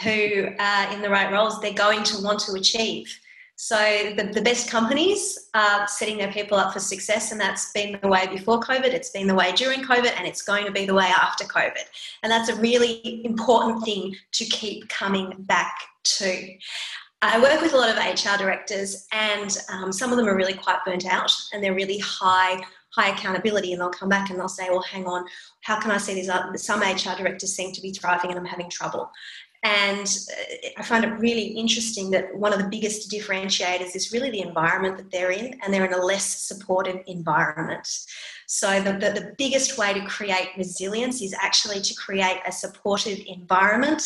who 0.04 0.48
are 0.60 0.94
in 0.94 1.02
the 1.02 1.10
right 1.10 1.32
roles, 1.32 1.60
they're 1.60 1.74
going 1.74 2.04
to 2.04 2.24
want 2.24 2.40
to 2.42 2.54
achieve. 2.54 3.14
So 3.62 3.76
the, 4.16 4.24
the 4.24 4.42
best 4.42 4.72
companies 4.72 5.50
are 5.54 5.86
setting 5.86 6.18
their 6.18 6.32
people 6.32 6.58
up 6.58 6.72
for 6.72 6.80
success, 6.80 7.34
and 7.34 7.42
that's 7.42 7.74
been 7.74 8.00
the 8.02 8.08
way 8.08 8.26
before 8.26 8.62
COVID, 8.62 8.86
it's 8.86 9.10
been 9.10 9.28
the 9.28 9.36
way 9.36 9.52
during 9.52 9.84
COVID, 9.84 10.14
and 10.18 10.26
it's 10.26 10.42
going 10.42 10.66
to 10.66 10.72
be 10.72 10.86
the 10.86 10.94
way 10.94 11.08
after 11.08 11.44
COVID. 11.44 11.84
And 12.24 12.32
that's 12.32 12.48
a 12.48 12.56
really 12.56 13.22
important 13.26 13.84
thing 13.84 14.16
to 14.32 14.46
keep 14.46 14.88
coming 14.88 15.34
back 15.40 15.78
to. 16.04 16.56
I 17.22 17.38
work 17.42 17.62
with 17.62 17.74
a 17.74 17.78
lot 17.78 17.90
of 17.90 17.98
HR 17.98 18.38
directors, 18.38 19.06
and 19.12 19.58
um, 19.74 19.92
some 19.92 20.12
of 20.12 20.18
them 20.18 20.30
are 20.30 20.38
really 20.38 20.54
quite 20.54 20.78
burnt 20.86 21.06
out, 21.06 21.30
and 21.52 21.62
they're 21.62 21.76
really 21.76 21.98
high 22.00 22.64
high 22.92 23.10
accountability 23.10 23.72
and 23.72 23.80
they'll 23.80 23.90
come 23.90 24.10
back 24.10 24.32
and 24.32 24.40
they'll 24.40 24.50
say 24.50 24.68
well 24.72 24.82
hang 24.82 25.06
on 25.06 25.24
how 25.62 25.80
can 25.80 25.92
i 25.92 25.98
see 25.98 26.16
these 26.16 26.32
some 26.56 26.80
hr 26.80 27.16
directors 27.16 27.54
seem 27.54 27.72
to 27.72 27.82
be 27.82 27.92
thriving 27.92 28.32
and 28.32 28.40
i'm 28.40 28.46
having 28.46 28.68
trouble 28.68 29.12
and 29.64 30.08
uh, 30.08 30.70
I 30.78 30.84
find 30.84 31.04
it 31.04 31.20
really 31.20 31.48
interesting 31.48 32.12
that 32.12 32.34
one 32.36 32.54
of 32.54 32.60
the 32.60 32.70
biggest 32.70 33.12
differentiators 33.12 33.94
is 33.96 34.14
really 34.14 34.30
the 34.30 34.42
environment 34.42 34.98
that 34.98 35.12
they're 35.12 35.32
in, 35.32 35.60
and 35.62 35.74
they're 35.74 35.86
in 35.86 35.94
a 35.94 36.06
less 36.06 36.26
supportive 36.48 37.02
environment. 37.08 37.88
So, 38.48 38.82
the, 38.82 38.94
the, 38.94 39.20
the, 39.20 39.36
biggest 39.38 39.78
way 39.78 39.94
to 39.94 40.06
create 40.06 40.50
resilience 40.58 41.22
is 41.22 41.36
actually 41.40 41.82
to 41.82 41.94
create 41.96 42.40
a 42.48 42.52
supportive 42.52 43.20
environment. 43.28 44.02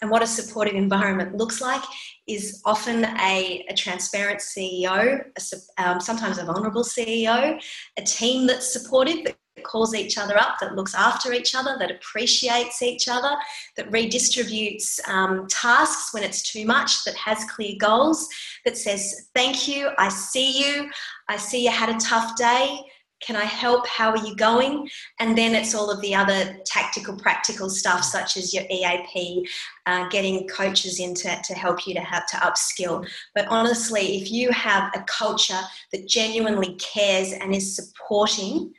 And 0.00 0.10
what 0.10 0.22
a 0.22 0.26
supportive 0.26 0.74
environment 0.74 1.36
looks 1.36 1.60
like 1.60 1.82
is 2.26 2.60
often 2.64 3.04
a, 3.04 3.64
a 3.68 3.74
transparent 3.74 4.40
CEO, 4.40 5.22
a, 5.22 5.82
um, 5.82 6.00
sometimes 6.00 6.38
a 6.38 6.44
vulnerable 6.44 6.82
CEO, 6.82 7.62
a 7.96 8.02
team 8.02 8.46
that's 8.46 8.72
supportive, 8.72 9.34
calls 9.64 9.94
each 9.94 10.18
other 10.18 10.38
up, 10.38 10.56
that 10.60 10.76
looks 10.76 10.94
after 10.94 11.32
each 11.32 11.54
other, 11.54 11.76
that 11.78 11.90
appreciates 11.90 12.82
each 12.82 13.08
other, 13.08 13.34
that 13.76 13.90
redistributes 13.90 15.00
um, 15.08 15.46
tasks 15.48 16.14
when 16.14 16.22
it's 16.22 16.42
too 16.42 16.64
much, 16.66 17.04
that 17.04 17.16
has 17.16 17.44
clear 17.44 17.74
goals, 17.78 18.28
that 18.64 18.76
says, 18.76 19.28
Thank 19.34 19.66
you, 19.68 19.90
I 19.98 20.08
see 20.08 20.64
you, 20.64 20.90
I 21.28 21.36
see 21.36 21.64
you 21.64 21.70
had 21.70 21.88
a 21.88 21.98
tough 21.98 22.36
day. 22.36 22.80
Can 23.24 23.36
I 23.36 23.44
help? 23.44 23.86
How 23.86 24.10
are 24.10 24.26
you 24.26 24.36
going? 24.36 24.88
And 25.18 25.38
then 25.38 25.54
it's 25.54 25.74
all 25.74 25.90
of 25.90 26.00
the 26.02 26.14
other 26.14 26.58
tactical, 26.66 27.16
practical 27.16 27.70
stuff, 27.70 28.04
such 28.04 28.36
as 28.36 28.52
your 28.52 28.64
EAP, 28.70 29.48
uh, 29.86 30.08
getting 30.10 30.46
coaches 30.46 31.00
in 31.00 31.14
to, 31.14 31.40
to 31.42 31.54
help 31.54 31.86
you 31.86 31.94
to 31.94 32.00
have 32.00 32.26
to 32.26 32.36
upskill. 32.36 33.08
But 33.34 33.46
honestly, 33.48 34.18
if 34.20 34.30
you 34.30 34.50
have 34.50 34.92
a 34.94 35.02
culture 35.08 35.60
that 35.92 36.06
genuinely 36.06 36.74
cares 36.74 37.32
and 37.32 37.54
is 37.54 37.74
supporting, 37.74 38.74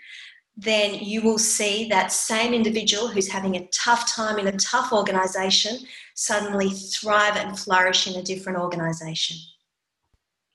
then 0.57 0.95
you 0.95 1.21
will 1.21 1.37
see 1.37 1.87
that 1.89 2.11
same 2.11 2.53
individual 2.53 3.07
who's 3.07 3.27
having 3.27 3.55
a 3.55 3.67
tough 3.67 4.13
time 4.13 4.39
in 4.39 4.47
a 4.47 4.57
tough 4.57 4.93
organization 4.93 5.77
suddenly 6.13 6.69
thrive 6.69 7.35
and 7.35 7.59
flourish 7.59 8.07
in 8.07 8.15
a 8.15 8.23
different 8.23 8.57
organization. 8.57 9.37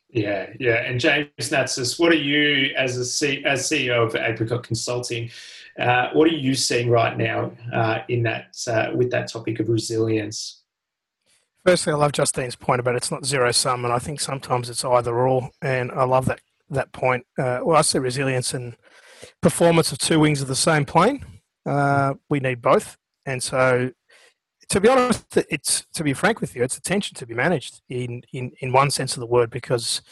Yeah, 0.09 0.47
yeah. 0.59 0.83
And 0.87 0.99
James 0.99 1.29
Natsis, 1.39 2.01
what 2.01 2.13
are 2.13 2.17
you 2.17 2.75
as 2.77 2.97
a 2.97 3.05
C, 3.05 3.45
as 3.45 3.69
CEO 3.69 4.07
of 4.07 4.17
Apricot 4.17 4.63
Consulting? 4.63 5.31
Uh, 5.79 6.09
what 6.13 6.25
are 6.29 6.35
you 6.35 6.55
seeing 6.55 6.91
right 6.91 7.17
now 7.17 7.53
uh, 7.73 8.01
in 8.09 8.25
that 8.25 8.57
uh, 8.67 8.91
with 8.95 9.11
that 9.13 9.31
topic 9.31 9.61
of 9.61 9.69
resilience? 9.69 10.63
Firstly, 11.65 11.93
I 11.93 11.97
love 11.97 12.13
Justine's 12.13 12.57
point 12.57 12.81
about 12.81 12.97
it's 12.97 13.11
not 13.11 13.25
zero 13.25 13.53
sum, 13.53 13.85
and 13.85 13.93
I 13.93 13.99
think 13.99 14.21
sometimes 14.21 14.69
it's 14.69 14.85
either 14.85 15.15
or. 15.15 15.51
And 15.63 15.93
I 15.93 16.05
love 16.05 16.25
that 16.27 16.41
that 16.71 16.93
point. 16.93 17.27
Uh, 17.39 17.61
well, 17.63 17.77
I 17.77 17.83
see 17.83 17.99
resilience 17.99 18.53
and 18.53 18.77
performance 19.41 19.93
of 19.93 19.99
two 19.99 20.21
wings 20.21 20.41
of 20.41 20.49
the 20.49 20.57
same 20.57 20.85
plane. 20.85 21.25
Uh, 21.67 22.15
we 22.29 22.41
need 22.41 22.63
both, 22.63 22.97
and 23.27 23.43
so 23.43 23.91
to 24.69 24.81
be 24.81 24.89
honest, 24.89 25.37
it's 25.51 25.87
to 25.95 26.05
be 26.05 26.15
frank 26.15 26.41
with 26.41 26.55
you, 26.55 26.63
it's 26.63 26.79
attention 26.79 27.17
to 27.17 27.27
be 27.27 27.35
managed 27.35 27.83
in 27.89 28.23
in 28.33 28.53
in 28.61 28.73
one 28.73 28.91
sense 28.91 29.15
of 29.15 29.21
the 29.21 29.27
word 29.27 29.51
because. 29.51 30.03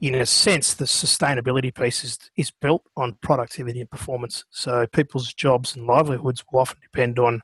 In 0.00 0.16
a 0.16 0.26
sense, 0.26 0.74
the 0.74 0.84
sustainability 0.86 1.72
piece 1.72 2.02
is, 2.02 2.18
is 2.36 2.50
built 2.50 2.82
on 2.96 3.16
productivity 3.22 3.80
and 3.80 3.88
performance. 3.88 4.44
So 4.50 4.84
people's 4.88 5.32
jobs 5.32 5.76
and 5.76 5.86
livelihoods 5.86 6.42
will 6.50 6.58
often 6.58 6.80
depend 6.82 7.20
on 7.20 7.40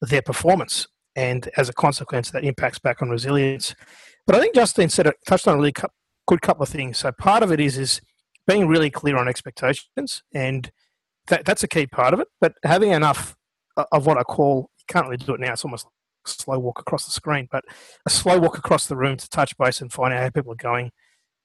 their 0.00 0.22
performance. 0.22 0.86
And 1.16 1.50
as 1.56 1.68
a 1.68 1.72
consequence, 1.72 2.30
that 2.30 2.44
impacts 2.44 2.78
back 2.78 3.02
on 3.02 3.10
resilience. 3.10 3.74
But 4.24 4.36
I 4.36 4.40
think 4.40 4.54
Justin 4.54 4.88
said 4.88 5.08
it, 5.08 5.16
touched 5.26 5.48
on 5.48 5.54
a 5.54 5.56
really 5.56 5.74
good 6.28 6.42
couple 6.42 6.62
of 6.62 6.68
things. 6.68 6.98
So 6.98 7.10
part 7.10 7.42
of 7.42 7.50
it 7.50 7.58
is 7.58 7.76
is 7.76 8.00
being 8.46 8.68
really 8.68 8.90
clear 8.90 9.16
on 9.16 9.28
expectations, 9.28 10.22
and 10.34 10.70
that, 11.28 11.44
that's 11.44 11.62
a 11.62 11.68
key 11.68 11.86
part 11.86 12.14
of 12.14 12.20
it. 12.20 12.28
But 12.40 12.54
having 12.64 12.90
enough 12.90 13.36
uh, 13.76 13.84
of 13.92 14.06
what 14.06 14.18
I 14.18 14.22
call 14.22 14.70
you 14.78 14.84
can't 14.92 15.06
really 15.06 15.18
do 15.18 15.34
it 15.34 15.40
now. 15.40 15.52
It's 15.52 15.64
almost 15.64 15.86
like 15.86 15.92
a 16.26 16.42
slow 16.42 16.58
walk 16.58 16.80
across 16.80 17.04
the 17.04 17.10
screen, 17.10 17.48
but 17.50 17.64
a 18.06 18.10
slow 18.10 18.38
walk 18.38 18.56
across 18.58 18.86
the 18.86 18.96
room 18.96 19.16
to 19.16 19.28
touch 19.28 19.56
base 19.58 19.80
and 19.80 19.92
find 19.92 20.14
out 20.14 20.22
how 20.22 20.30
people 20.30 20.52
are 20.52 20.56
going 20.56 20.90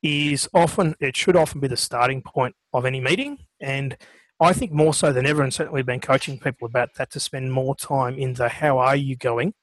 is 0.03 0.49
often 0.53 0.95
it 0.99 1.15
should 1.15 1.35
often 1.35 1.59
be 1.59 1.67
the 1.67 1.77
starting 1.77 2.23
point 2.23 2.55
of 2.73 2.85
any 2.85 2.99
meeting 2.99 3.37
and 3.59 3.95
I 4.41 4.53
think 4.53 4.71
more 4.71 4.95
so 4.95 5.13
than 5.13 5.27
ever, 5.27 5.43
and 5.43 5.53
certainly 5.53 5.77
we've 5.77 5.85
been 5.85 6.01
coaching 6.01 6.39
people 6.39 6.65
about 6.65 6.95
that 6.95 7.11
to 7.11 7.19
spend 7.19 7.53
more 7.53 7.75
time 7.75 8.17
in 8.17 8.33
the 8.33 8.49
how 8.49 8.79
are 8.79 8.95
you 8.95 9.15
going, 9.15 9.53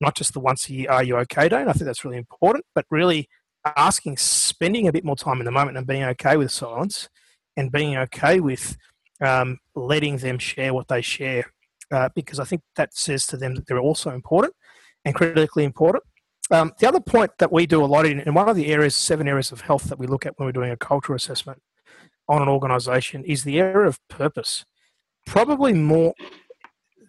not 0.00 0.16
just 0.16 0.32
the 0.32 0.40
once 0.40 0.66
a 0.70 0.72
year 0.72 0.90
are 0.90 1.04
you 1.04 1.18
okay 1.18 1.46
day. 1.50 1.60
And 1.60 1.68
I 1.68 1.74
think 1.74 1.84
that's 1.84 2.06
really 2.06 2.16
important, 2.16 2.64
but 2.74 2.86
really 2.90 3.28
asking, 3.76 4.16
spending 4.16 4.88
a 4.88 4.92
bit 4.92 5.04
more 5.04 5.16
time 5.16 5.40
in 5.40 5.44
the 5.44 5.50
moment 5.50 5.76
and 5.76 5.86
being 5.86 6.04
okay 6.04 6.36
with 6.36 6.50
silence 6.50 7.08
and 7.56 7.72
being 7.72 7.96
okay 7.96 8.40
with 8.40 8.76
um, 9.20 9.58
letting 9.74 10.18
them 10.18 10.38
share 10.38 10.74
what 10.74 10.88
they 10.88 11.00
share, 11.00 11.52
uh, 11.90 12.08
because 12.14 12.40
I 12.40 12.44
think 12.44 12.62
that 12.76 12.94
says 12.94 13.26
to 13.28 13.36
them 13.36 13.54
that 13.54 13.66
they're 13.66 13.78
also 13.78 14.10
important 14.10 14.54
and 15.04 15.14
critically 15.14 15.64
important. 15.64 16.04
Um, 16.50 16.72
the 16.78 16.88
other 16.88 17.00
point 17.00 17.30
that 17.38 17.52
we 17.52 17.66
do 17.66 17.82
a 17.82 17.86
lot 17.86 18.06
in, 18.06 18.20
in 18.20 18.34
one 18.34 18.48
of 18.48 18.56
the 18.56 18.66
areas, 18.66 18.94
seven 18.94 19.26
areas 19.26 19.50
of 19.50 19.62
health 19.62 19.84
that 19.84 19.98
we 19.98 20.06
look 20.06 20.26
at 20.26 20.38
when 20.38 20.46
we're 20.46 20.52
doing 20.52 20.70
a 20.70 20.76
culture 20.76 21.14
assessment, 21.14 21.62
on 22.28 22.42
an 22.42 22.48
organization 22.48 23.24
is 23.24 23.44
the 23.44 23.58
area 23.58 23.86
of 23.86 23.98
purpose. 24.08 24.64
Probably 25.26 25.72
more 25.72 26.14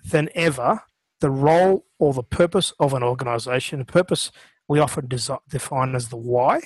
than 0.06 0.30
ever, 0.36 0.82
the 1.20 1.30
role 1.30 1.86
or 2.00 2.14
the 2.14 2.24
purpose 2.24 2.72
of 2.80 2.94
an 2.94 3.04
organization, 3.04 3.80
the 3.80 3.86
purpose 3.86 4.32
we 4.68 4.80
often 4.80 5.08
define 5.08 5.96
as 5.96 6.10
the 6.10 6.18
why, 6.18 6.62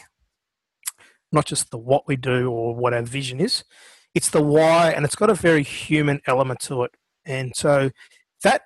not 1.32 1.46
just 1.46 1.72
the 1.72 1.78
what 1.78 2.08
we 2.08 2.16
do 2.16 2.50
or 2.50 2.76
what 2.76 2.94
our 2.94 3.02
vision 3.02 3.40
is. 3.40 3.64
It's 4.16 4.30
the 4.30 4.42
why, 4.42 4.92
and 4.92 5.06
it's 5.06 5.16
got 5.16 5.30
a 5.30 5.36
very 5.36 5.64
human 5.64 6.22
element 6.26 6.62
to 6.62 6.84
it. 6.84 6.92
And 7.26 7.56
so 7.56 7.92
that 8.44 8.64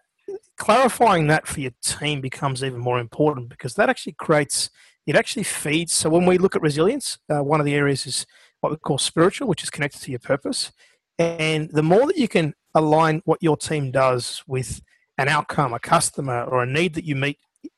clarifying 0.57 1.27
that 1.27 1.47
for 1.47 1.59
your 1.59 1.73
team 1.83 2.21
becomes 2.21 2.63
even 2.63 2.79
more 2.79 2.99
important 2.99 3.49
because 3.49 3.73
that 3.75 3.89
actually 3.89 4.13
creates, 4.13 4.69
it 5.05 5.15
actually 5.15 5.43
feeds. 5.43 5.93
So 5.93 6.09
when 6.09 6.25
we 6.25 6.37
look 6.37 6.55
at 6.55 6.61
resilience, 6.61 7.17
uh, 7.29 7.43
one 7.43 7.59
of 7.59 7.65
the 7.65 7.75
areas 7.75 8.05
is 8.05 8.25
what 8.61 8.71
we 8.71 8.77
call 8.77 8.97
spiritual, 8.97 9.47
which 9.47 9.63
is 9.63 9.69
connected 9.69 10.01
to 10.01 10.11
your 10.11 10.19
purpose. 10.19 10.71
And 11.19 11.69
the 11.71 11.83
more 11.83 12.07
that 12.07 12.17
you 12.17 12.27
can 12.27 12.53
align 12.73 13.21
what 13.25 13.43
your 13.43 13.57
team 13.57 13.91
does 13.91 14.43
with 14.47 14.81
an 15.17 15.27
outcome, 15.27 15.73
a 15.73 15.79
customer, 15.79 16.43
or 16.43 16.63
a 16.63 16.65
need 16.65 16.93
that 16.95 17.03
you 17.03 17.15
meet 17.15 17.37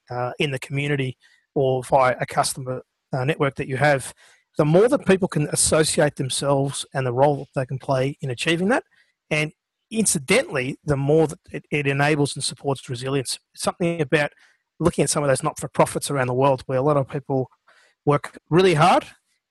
uh, 0.10 0.32
in 0.40 0.52
the 0.52 0.60
community 0.60 1.18
or 1.56 1.84
via 1.84 2.16
a 2.20 2.26
customer 2.26 2.82
uh, 3.14 3.26
network 3.26 3.56
that 3.56 3.68
you 3.68 3.78
have, 3.78 4.14
the 4.58 4.66
more 4.66 4.88
that 4.88 5.06
people 5.06 5.28
can 5.28 5.48
associate 5.50 6.16
themselves 6.16 6.86
and 6.94 7.06
the 7.06 7.14
role 7.14 7.38
that 7.38 7.48
they 7.56 7.66
can 7.66 7.80
play 7.80 8.18
in 8.22 8.30
achieving 8.30 8.70
that. 8.70 8.84
And 9.30 9.52
incidentally, 9.92 10.78
the 10.84 10.98
more 10.98 11.28
that 11.28 11.40
it, 11.52 11.66
it 11.72 11.88
enables 11.88 12.36
and 12.36 12.44
supports 12.44 12.90
resilience. 12.90 13.40
something 13.56 14.02
about 14.02 14.32
looking 14.80 15.04
at 15.04 15.10
some 15.10 15.24
of 15.24 15.30
those 15.30 15.44
not 15.44 15.60
for 15.60 15.70
profits 15.70 16.12
around 16.12 16.28
the 16.28 16.34
world 16.34 16.62
where 16.66 16.78
a 16.78 16.82
lot 16.82 16.98
of 16.98 17.08
people 17.08 17.50
work 18.06 18.38
really 18.50 18.74
hard 18.74 19.06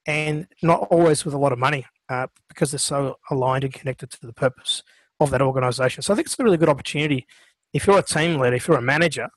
and 0.07 0.47
not 0.63 0.87
always 0.91 1.25
with 1.25 1.33
a 1.33 1.39
lot 1.39 1.53
of 1.53 1.59
money 1.59 1.87
uh, 2.11 2.27
because 2.49 2.71
they're 2.71 2.79
so 2.79 3.17
aligned 3.31 3.65
and 3.65 3.73
connected 3.73 4.11
to 4.11 4.27
the 4.27 4.35
purpose 4.35 4.83
of 5.19 5.31
that 5.31 5.41
organization. 5.41 6.03
So 6.03 6.13
I 6.13 6.17
think 6.17 6.27
it's 6.27 6.39
a 6.39 6.45
really 6.45 6.59
good 6.59 6.69
opportunity 6.69 7.27
if 7.73 7.87
you're 7.87 7.99
a 7.99 8.03
team 8.03 8.39
leader, 8.39 8.55
if 8.55 8.69
you're 8.69 8.79
a 8.79 8.83
manager, 8.83 9.29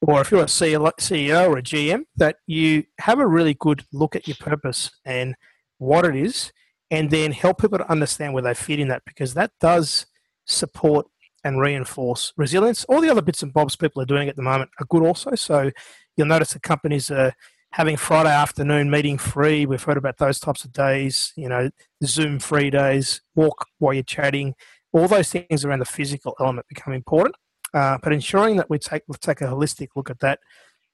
or 0.00 0.20
if 0.20 0.30
you're 0.30 0.42
a 0.42 0.46
CEO 0.46 1.48
or 1.48 1.58
a 1.58 1.62
GM, 1.62 2.02
that 2.16 2.36
you 2.46 2.84
have 2.98 3.18
a 3.18 3.26
really 3.26 3.54
good 3.54 3.84
look 3.92 4.16
at 4.16 4.26
your 4.26 4.36
purpose 4.40 4.90
and 5.04 5.34
what 5.78 6.04
it 6.04 6.16
is, 6.16 6.52
and 6.90 7.10
then 7.10 7.32
help 7.32 7.60
people 7.60 7.78
to 7.78 7.90
understand 7.90 8.34
where 8.34 8.42
they 8.42 8.54
fit 8.54 8.80
in 8.80 8.88
that 8.88 9.02
because 9.04 9.34
that 9.34 9.52
does 9.60 10.06
support 10.46 11.06
and 11.44 11.60
reinforce 11.60 12.32
resilience. 12.36 12.84
All 12.84 13.00
the 13.00 13.10
other 13.10 13.22
bits 13.22 13.42
and 13.42 13.52
bobs 13.52 13.76
people 13.76 14.02
are 14.02 14.06
doing 14.06 14.28
at 14.28 14.36
the 14.36 14.42
moment 14.42 14.70
are 14.78 14.86
good 14.86 15.02
also. 15.02 15.34
So 15.34 15.70
you'll 16.16 16.26
notice 16.26 16.52
that 16.52 16.62
companies 16.62 17.10
are 17.10 17.32
having 17.72 17.96
Friday 17.96 18.30
afternoon 18.30 18.90
meeting 18.90 19.16
free. 19.16 19.64
We've 19.64 19.82
heard 19.82 19.96
about 19.96 20.18
those 20.18 20.40
types 20.40 20.64
of 20.64 20.72
days, 20.72 21.32
you 21.36 21.48
know, 21.48 21.70
Zoom 22.04 22.38
free 22.40 22.70
days, 22.70 23.22
walk 23.34 23.66
while 23.78 23.94
you're 23.94 24.02
chatting. 24.02 24.54
All 24.92 25.06
those 25.06 25.30
things 25.30 25.64
around 25.64 25.78
the 25.78 25.84
physical 25.84 26.34
element 26.40 26.66
become 26.68 26.92
important. 26.92 27.36
Uh, 27.72 27.98
but 28.02 28.12
ensuring 28.12 28.56
that 28.56 28.68
we 28.68 28.78
take 28.78 29.02
we 29.08 29.16
take 29.16 29.40
a 29.40 29.46
holistic 29.46 29.88
look 29.94 30.10
at 30.10 30.20
that, 30.20 30.40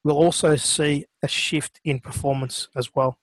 we'll 0.03 0.17
also 0.17 0.55
see 0.55 1.05
a 1.23 1.27
shift 1.27 1.79
in 1.83 1.99
performance 1.99 2.69
as 2.75 2.93
well. 2.95 3.17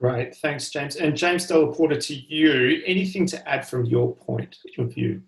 Great, 0.00 0.36
thanks, 0.36 0.70
James. 0.70 0.96
And 0.96 1.16
James 1.16 1.46
Della 1.46 1.74
Porta, 1.74 2.00
to 2.00 2.14
you, 2.14 2.82
anything 2.86 3.26
to 3.26 3.48
add 3.48 3.66
from 3.66 3.84
your 3.84 4.14
point 4.14 4.56
of 4.78 4.94
view? 4.94 5.22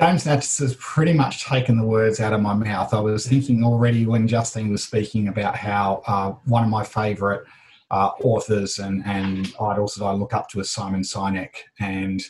James 0.00 0.24
Natsis 0.24 0.60
has 0.60 0.76
pretty 0.78 1.14
much 1.14 1.44
taken 1.44 1.78
the 1.78 1.86
words 1.86 2.20
out 2.20 2.32
of 2.32 2.42
my 2.42 2.52
mouth. 2.52 2.92
I 2.92 3.00
was 3.00 3.26
thinking 3.26 3.64
already 3.64 4.04
when 4.04 4.28
Justine 4.28 4.70
was 4.70 4.84
speaking 4.84 5.28
about 5.28 5.56
how 5.56 6.02
uh, 6.06 6.32
one 6.44 6.64
of 6.64 6.68
my 6.68 6.84
favourite 6.84 7.42
uh, 7.90 8.10
authors 8.22 8.78
and, 8.78 9.02
and 9.06 9.54
idols 9.60 9.94
that 9.94 10.04
I 10.04 10.12
look 10.12 10.34
up 10.34 10.50
to 10.50 10.60
is 10.60 10.70
Simon 10.70 11.00
Sinek. 11.00 11.54
And 11.80 12.20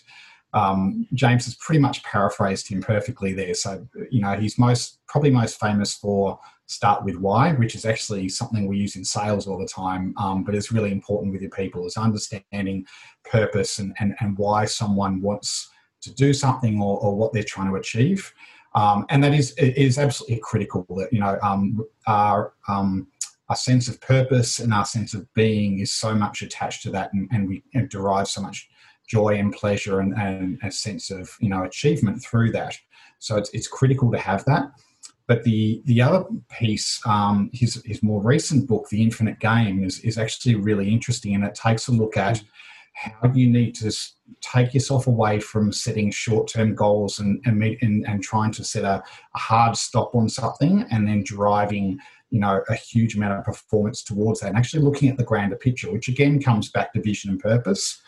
um, 0.56 1.06
James 1.12 1.44
has 1.44 1.54
pretty 1.56 1.80
much 1.80 2.02
paraphrased 2.02 2.66
him 2.66 2.80
perfectly 2.80 3.34
there. 3.34 3.52
So, 3.52 3.86
you 4.10 4.22
know, 4.22 4.32
he's 4.40 4.58
most 4.58 5.00
probably 5.06 5.30
most 5.30 5.60
famous 5.60 5.94
for 5.94 6.40
start 6.64 7.04
with 7.04 7.16
why, 7.16 7.52
which 7.52 7.74
is 7.74 7.84
actually 7.84 8.30
something 8.30 8.66
we 8.66 8.78
use 8.78 8.96
in 8.96 9.04
sales 9.04 9.46
all 9.46 9.58
the 9.58 9.68
time, 9.68 10.14
um, 10.16 10.44
but 10.44 10.54
it's 10.54 10.72
really 10.72 10.90
important 10.90 11.32
with 11.32 11.42
your 11.42 11.50
people 11.50 11.86
is 11.86 11.98
understanding 11.98 12.86
purpose 13.30 13.78
and, 13.78 13.94
and, 14.00 14.16
and 14.20 14.36
why 14.38 14.64
someone 14.64 15.20
wants 15.20 15.68
to 16.00 16.12
do 16.14 16.32
something 16.32 16.80
or, 16.80 16.98
or 17.00 17.14
what 17.14 17.34
they're 17.34 17.44
trying 17.44 17.68
to 17.68 17.76
achieve. 17.76 18.32
Um, 18.74 19.04
and 19.10 19.22
that 19.24 19.34
is 19.34 19.52
is 19.58 19.98
absolutely 19.98 20.40
critical. 20.42 20.86
That 20.96 21.10
you 21.12 21.20
know 21.20 21.38
um, 21.42 21.82
our 22.06 22.52
um, 22.68 23.06
our 23.48 23.56
sense 23.56 23.88
of 23.88 24.00
purpose 24.00 24.58
and 24.58 24.72
our 24.74 24.84
sense 24.84 25.14
of 25.14 25.32
being 25.34 25.80
is 25.80 25.92
so 25.92 26.14
much 26.14 26.42
attached 26.42 26.82
to 26.82 26.90
that, 26.90 27.10
and, 27.14 27.28
and 27.32 27.48
we 27.48 27.62
derive 27.88 28.28
so 28.28 28.42
much 28.42 28.68
joy 29.06 29.36
and 29.36 29.52
pleasure 29.52 30.00
and, 30.00 30.14
and, 30.14 30.58
a 30.62 30.70
sense 30.70 31.10
of 31.10 31.30
you 31.40 31.48
know 31.48 31.64
achievement 31.64 32.22
through 32.22 32.52
that. 32.52 32.76
So 33.18 33.36
it's 33.36 33.50
it's 33.50 33.68
critical 33.68 34.10
to 34.12 34.18
have 34.18 34.44
that. 34.46 34.70
But 35.26 35.42
the 35.42 35.82
the 35.86 36.00
other 36.02 36.24
piece, 36.50 37.00
um, 37.06 37.50
his 37.52 37.82
his 37.84 38.02
more 38.02 38.22
recent 38.22 38.68
book, 38.68 38.88
The 38.88 39.02
Infinite 39.02 39.40
Game, 39.40 39.84
is 39.84 40.00
is 40.00 40.18
actually 40.18 40.56
really 40.56 40.90
interesting, 40.90 41.34
and 41.34 41.44
it 41.44 41.54
takes 41.54 41.88
a 41.88 41.92
look 41.92 42.16
at 42.16 42.42
how 42.96 43.30
you 43.34 43.48
need 43.48 43.74
to 43.74 43.92
take 44.40 44.72
yourself 44.72 45.06
away 45.06 45.38
from 45.38 45.70
setting 45.70 46.10
short-term 46.10 46.74
goals 46.74 47.18
and 47.18 47.40
and, 47.44 47.62
and, 47.62 48.06
and 48.06 48.22
trying 48.22 48.50
to 48.52 48.64
set 48.64 48.84
a, 48.84 49.02
a, 49.34 49.38
hard 49.38 49.76
stop 49.76 50.14
on 50.14 50.28
something 50.28 50.86
and 50.90 51.06
then 51.06 51.22
driving 51.22 51.98
you 52.30 52.40
know 52.40 52.62
a 52.68 52.74
huge 52.74 53.14
amount 53.14 53.38
of 53.38 53.44
performance 53.44 54.02
towards 54.02 54.40
that 54.40 54.48
and 54.48 54.56
actually 54.56 54.82
looking 54.82 55.08
at 55.08 55.18
the 55.18 55.24
grander 55.24 55.56
picture 55.56 55.92
which 55.92 56.08
again 56.08 56.40
comes 56.40 56.70
back 56.70 56.92
to 56.92 57.02
vision 57.02 57.30
and 57.30 57.40
purpose 57.40 58.00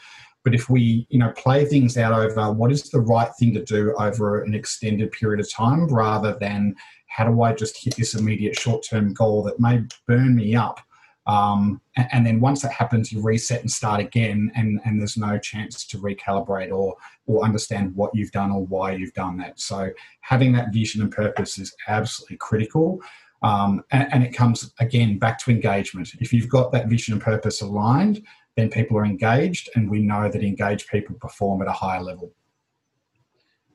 but 0.49 0.55
if 0.55 0.71
we 0.71 1.07
you 1.11 1.19
know 1.19 1.31
play 1.37 1.67
things 1.67 1.99
out 1.99 2.15
over 2.15 2.51
what 2.51 2.73
is 2.73 2.85
the 2.85 3.01
right 3.01 3.29
thing 3.39 3.53
to 3.53 3.63
do 3.63 3.95
over 3.99 4.43
an 4.45 4.55
extended 4.55 5.13
period 5.13 5.41
of 5.41 5.53
time 5.53 5.87
rather 5.93 6.39
than 6.41 6.75
how 7.09 7.25
do 7.31 7.43
i 7.43 7.53
just 7.53 7.85
hit 7.85 7.95
this 7.97 8.15
immediate 8.15 8.59
short-term 8.59 9.13
goal 9.13 9.43
that 9.43 9.61
may 9.61 9.83
burn 10.07 10.35
me 10.35 10.57
up 10.57 10.81
um, 11.27 11.83
and, 11.99 12.09
and, 12.13 12.27
then 12.27 12.41
once 12.41 12.63
that 12.63 12.73
happens, 12.73 13.13
you 13.13 13.21
reset 13.21 13.61
and 13.61 13.71
start 13.71 14.01
again, 14.01 14.51
and, 14.57 14.81
and 14.87 14.99
there's 14.99 15.19
no 15.19 15.39
chance 15.39 15.85
to 15.89 15.99
recalibrate 15.99 16.73
or 16.73 16.97
or 17.27 17.45
understand 17.45 17.95
what 17.95 18.15
you've 18.15 18.33
done 18.33 18.51
or 18.51 18.65
why 18.65 18.93
you've 18.93 19.13
done 19.13 19.37
that. 19.37 19.61
So 19.61 19.91
having 20.23 20.53
that 20.53 20.73
vision 20.73 21.03
and 21.03 21.13
purpose 21.13 21.59
is 21.59 21.77
absolutely 21.87 22.39
critical. 22.39 23.03
Um, 23.43 23.85
and, 23.91 24.09
and 24.11 24.25
it 24.25 24.33
comes 24.33 24.73
again 24.81 25.19
back 25.19 25.39
to 25.41 25.51
engagement. 25.51 26.09
If 26.19 26.33
you've 26.33 26.49
got 26.49 26.73
that 26.73 26.89
vision 26.89 27.13
and 27.13 27.23
purpose 27.23 27.61
aligned, 27.61 28.23
then 28.59 28.69
people 28.69 28.99
are 28.99 29.05
engaged, 29.05 29.71
and 29.77 29.89
we 29.89 30.01
know 30.01 30.29
that 30.29 30.43
engaged 30.43 30.89
people 30.89 31.15
perform 31.21 31.63
at 31.63 31.69
a 31.69 31.73
higher 31.73 32.03
level. 32.03 32.33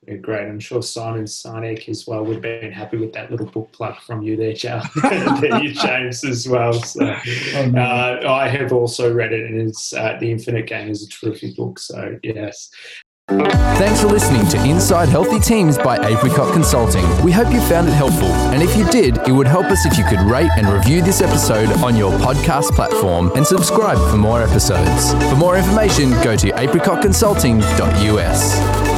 Yeah, 0.06 0.16
great. 0.16 0.50
I'm 0.50 0.60
sure 0.60 0.82
Simon 0.82 1.24
Sinek 1.24 1.88
as 1.88 2.06
well 2.06 2.26
would 2.26 2.34
have 2.34 2.42
been 2.42 2.74
happy 2.74 2.98
with 2.98 3.14
that 3.14 3.32
little 3.32 3.46
book 3.46 3.72
plug 3.72 3.96
from 4.02 4.22
you 4.22 4.36
there, 4.36 4.54
Charles, 4.54 4.90
James, 5.82 6.26
as 6.26 6.50
well. 6.50 6.74
So, 6.74 7.06
oh, 7.06 7.72
uh, 7.78 8.22
I 8.28 8.50
have 8.50 8.74
also 8.74 9.14
read 9.14 9.32
it, 9.32 9.50
and 9.50 9.70
it's 9.70 9.94
uh, 9.94 10.18
The 10.20 10.30
Infinite 10.30 10.68
Game 10.68 10.90
is 10.90 11.04
a 11.04 11.08
terrific 11.08 11.56
book. 11.56 11.80
So, 11.80 12.20
yes. 12.22 12.70
Thanks 13.40 14.02
for 14.02 14.08
listening 14.08 14.48
to 14.50 14.64
Inside 14.64 15.10
Healthy 15.10 15.40
Teams 15.40 15.78
by 15.78 15.98
Apricot 16.08 16.54
Consulting. 16.54 17.04
We 17.24 17.32
hope 17.32 17.52
you 17.52 17.60
found 17.62 17.88
it 17.88 17.94
helpful. 17.94 18.28
And 18.28 18.62
if 18.62 18.78
you 18.78 18.86
did, 18.90 19.18
it 19.28 19.32
would 19.32 19.48
help 19.48 19.66
us 19.66 19.86
if 19.86 19.98
you 19.98 20.04
could 20.06 20.22
rate 20.22 20.52
and 20.58 20.68
review 20.68 21.02
this 21.02 21.22
episode 21.22 21.70
on 21.84 21.96
your 21.96 22.12
podcast 22.20 22.76
platform 22.76 23.32
and 23.36 23.46
subscribe 23.46 23.98
for 24.12 24.18
more 24.18 24.42
episodes. 24.42 25.14
For 25.30 25.36
more 25.36 25.58
information, 25.58 26.12
go 26.24 26.36
to 26.36 26.52
apricotconsulting.us. 26.52 28.93